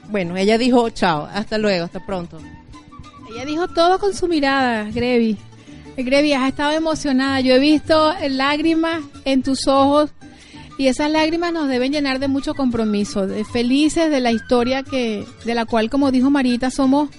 [0.09, 2.39] Bueno, ella dijo chao, hasta luego, hasta pronto.
[3.31, 5.37] Ella dijo todo con su mirada, Grevi.
[5.99, 7.41] Grevi, has estado emocionada.
[7.41, 10.11] Yo he visto lágrimas en tus ojos
[10.79, 15.27] y esas lágrimas nos deben llenar de mucho compromiso, de felices de la historia que,
[15.45, 17.11] de la cual, como dijo Marita, somos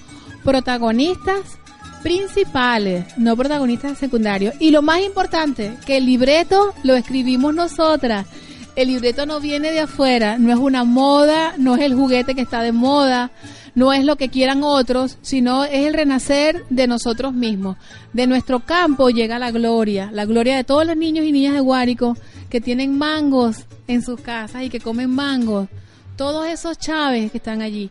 [0.48, 1.58] protagonistas
[2.02, 4.54] principales, no protagonistas secundarios.
[4.58, 8.26] Y lo más importante, que el libreto lo escribimos nosotras.
[8.74, 12.40] El libreto no viene de afuera, no es una moda, no es el juguete que
[12.40, 13.30] está de moda,
[13.74, 17.76] no es lo que quieran otros, sino es el renacer de nosotros mismos.
[18.14, 21.60] De nuestro campo llega la gloria, la gloria de todos los niños y niñas de
[21.60, 22.16] Guárico
[22.48, 25.68] que tienen mangos en sus casas y que comen mangos.
[26.16, 27.90] Todos esos chaves que están allí.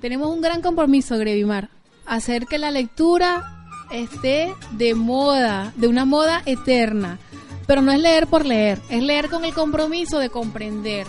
[0.00, 1.70] Tenemos un gran compromiso, Grevimar,
[2.08, 3.58] hacer que la lectura
[3.90, 7.18] esté de moda, de una moda eterna.
[7.66, 11.06] Pero no es leer por leer, es leer con el compromiso de comprender.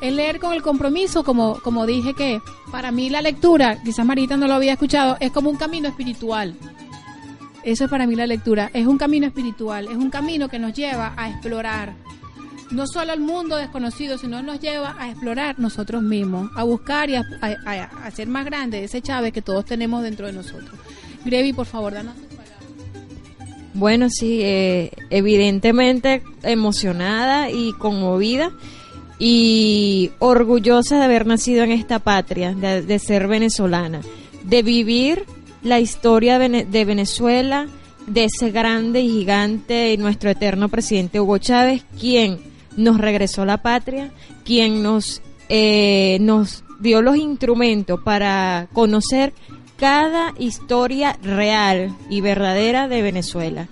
[0.00, 2.40] Es leer con el compromiso, como, como dije que
[2.72, 6.56] para mí la lectura, quizás Marita no lo había escuchado, es como un camino espiritual.
[7.62, 10.72] Eso es para mí la lectura, es un camino espiritual, es un camino que nos
[10.72, 11.94] lleva a explorar,
[12.70, 17.16] no solo el mundo desconocido, sino nos lleva a explorar nosotros mismos, a buscar y
[17.16, 17.24] a,
[18.04, 20.70] hacer más grande ese Chávez que todos tenemos dentro de nosotros.
[21.24, 22.14] Grevi, por favor, danos.
[23.74, 28.50] Bueno, sí, eh, evidentemente emocionada y conmovida
[29.18, 34.00] y orgullosa de haber nacido en esta patria, de, ser venezolana,
[34.44, 35.24] de vivir
[35.62, 37.68] la historia de Venezuela,
[38.06, 42.49] de ese grande y gigante y nuestro eterno presidente Hugo Chávez, quien
[42.80, 44.10] nos regresó la patria,
[44.44, 49.32] quien nos, eh, nos dio los instrumentos para conocer
[49.76, 53.68] cada historia real y verdadera de Venezuela.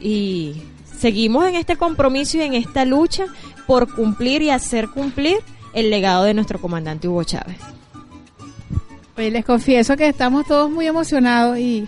[0.00, 0.62] Y
[0.98, 3.26] seguimos en este compromiso y en esta lucha
[3.66, 5.38] por cumplir y hacer cumplir
[5.72, 7.56] el legado de nuestro comandante Hugo Chávez.
[9.14, 11.86] Pues les confieso que estamos todos muy emocionados y,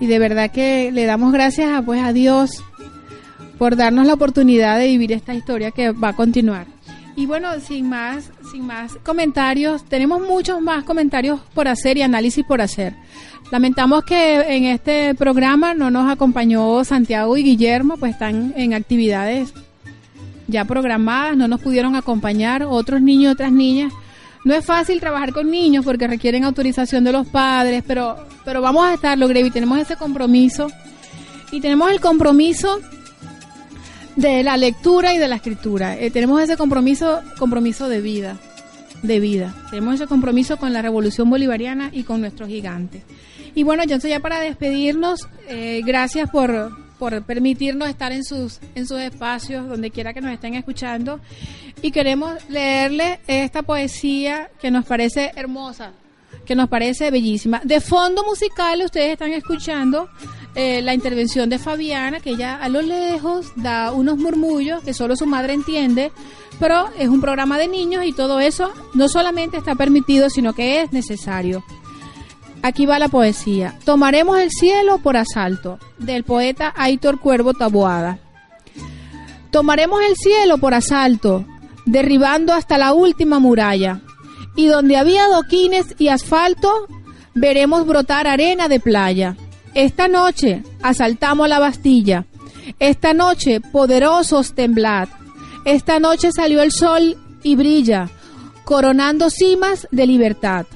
[0.00, 2.62] y de verdad que le damos gracias a, pues, a Dios
[3.58, 6.66] por darnos la oportunidad de vivir esta historia que va a continuar.
[7.16, 12.44] Y bueno, sin más, sin más comentarios, tenemos muchos más comentarios por hacer y análisis
[12.44, 12.94] por hacer.
[13.52, 19.54] Lamentamos que en este programa no nos acompañó Santiago y Guillermo, pues están en actividades
[20.48, 23.92] ya programadas, no nos pudieron acompañar, otros niños otras niñas.
[24.44, 28.84] No es fácil trabajar con niños porque requieren autorización de los padres, pero, pero vamos
[28.84, 30.68] a estarlo, Grevi, tenemos ese compromiso.
[31.50, 32.80] Y tenemos el compromiso
[34.16, 35.98] de la lectura y de la escritura.
[35.98, 38.36] Eh, tenemos ese compromiso, compromiso de vida.
[39.02, 39.54] de vida.
[39.70, 43.02] Tenemos ese compromiso con la revolución bolivariana y con nuestro gigante.
[43.54, 48.86] Y bueno, entonces ya para despedirnos, eh, gracias por, por permitirnos estar en sus, en
[48.86, 51.20] sus espacios, donde quiera que nos estén escuchando.
[51.82, 55.92] Y queremos leerle esta poesía que nos parece hermosa,
[56.44, 57.60] que nos parece bellísima.
[57.64, 60.08] De fondo musical ustedes están escuchando
[60.54, 65.16] eh, la intervención de Fabiana, que ella a lo lejos da unos murmullos que solo
[65.16, 66.12] su madre entiende,
[66.60, 70.82] pero es un programa de niños y todo eso no solamente está permitido, sino que
[70.82, 71.64] es necesario.
[72.62, 73.78] Aquí va la poesía.
[73.84, 78.18] Tomaremos el cielo por asalto, del poeta Aitor Cuervo Taboada.
[79.50, 81.44] Tomaremos el cielo por asalto,
[81.84, 84.00] derribando hasta la última muralla.
[84.56, 86.86] Y donde había doquines y asfalto,
[87.34, 89.36] veremos brotar arena de playa.
[89.74, 92.26] Esta noche asaltamos la Bastilla.
[92.78, 95.08] Esta noche, poderosos temblad.
[95.64, 98.10] Esta noche salió el sol y brilla,
[98.64, 100.66] coronando cimas de libertad.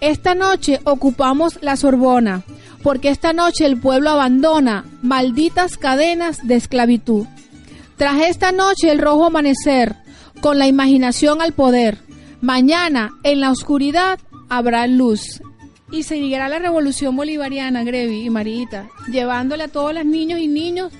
[0.00, 2.42] Esta noche ocupamos la Sorbona,
[2.82, 7.26] porque esta noche el pueblo abandona malditas cadenas de esclavitud.
[7.96, 9.96] Tras esta noche el rojo amanecer,
[10.40, 11.98] con la imaginación al poder.
[12.40, 15.42] Mañana en la oscuridad habrá luz.
[15.90, 20.92] Y seguirá la revolución bolivariana, Grevi y Marita, llevándole a todos los niños y niños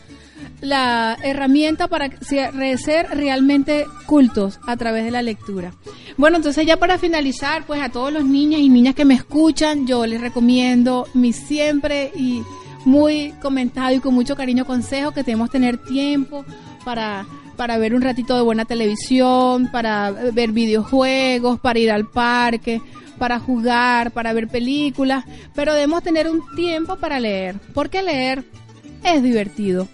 [0.60, 5.74] la herramienta para ser realmente cultos a través de la lectura.
[6.16, 9.86] Bueno, entonces ya para finalizar, pues a todos los niños y niñas que me escuchan,
[9.86, 12.42] yo les recomiendo mi siempre y
[12.84, 16.44] muy comentado y con mucho cariño consejo que tenemos tener tiempo
[16.84, 17.26] para
[17.58, 22.80] para ver un ratito de buena televisión, para ver videojuegos, para ir al parque,
[23.18, 25.24] para jugar, para ver películas,
[25.56, 28.44] pero debemos tener un tiempo para leer, porque leer
[29.02, 29.88] es divertido.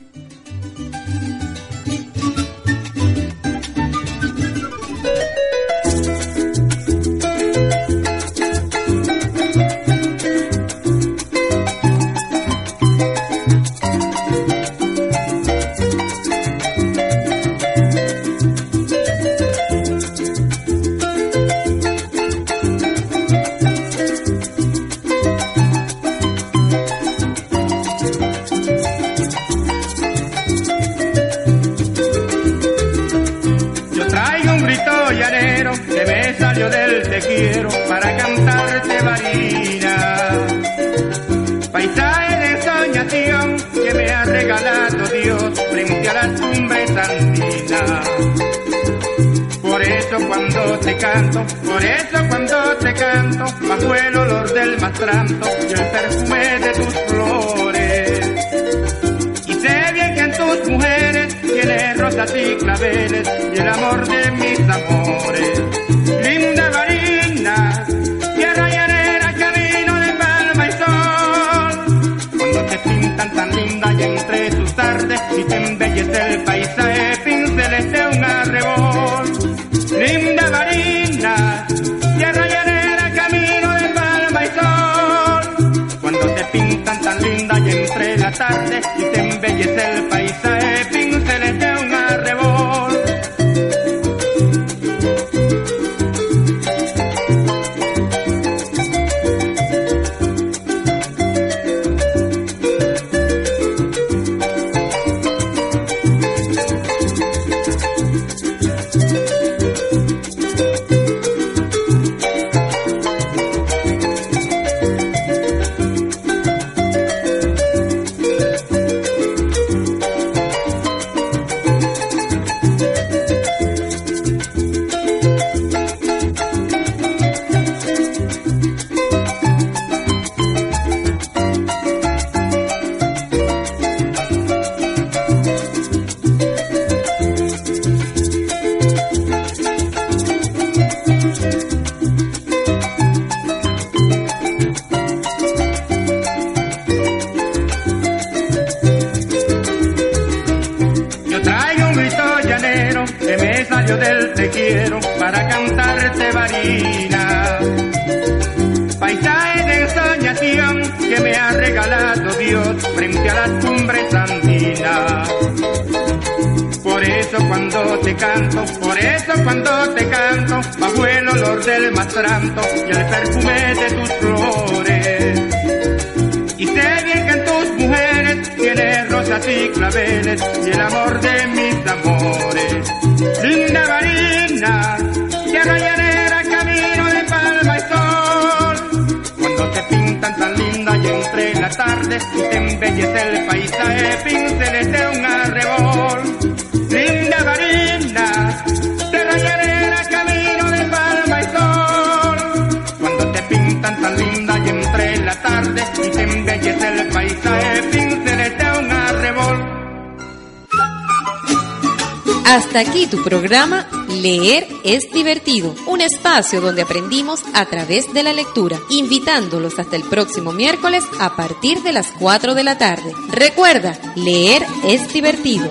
[212.74, 218.32] Hasta aquí tu programa Leer es divertido, un espacio donde aprendimos a través de la
[218.32, 223.12] lectura, invitándolos hasta el próximo miércoles a partir de las 4 de la tarde.
[223.30, 225.70] Recuerda, leer es divertido.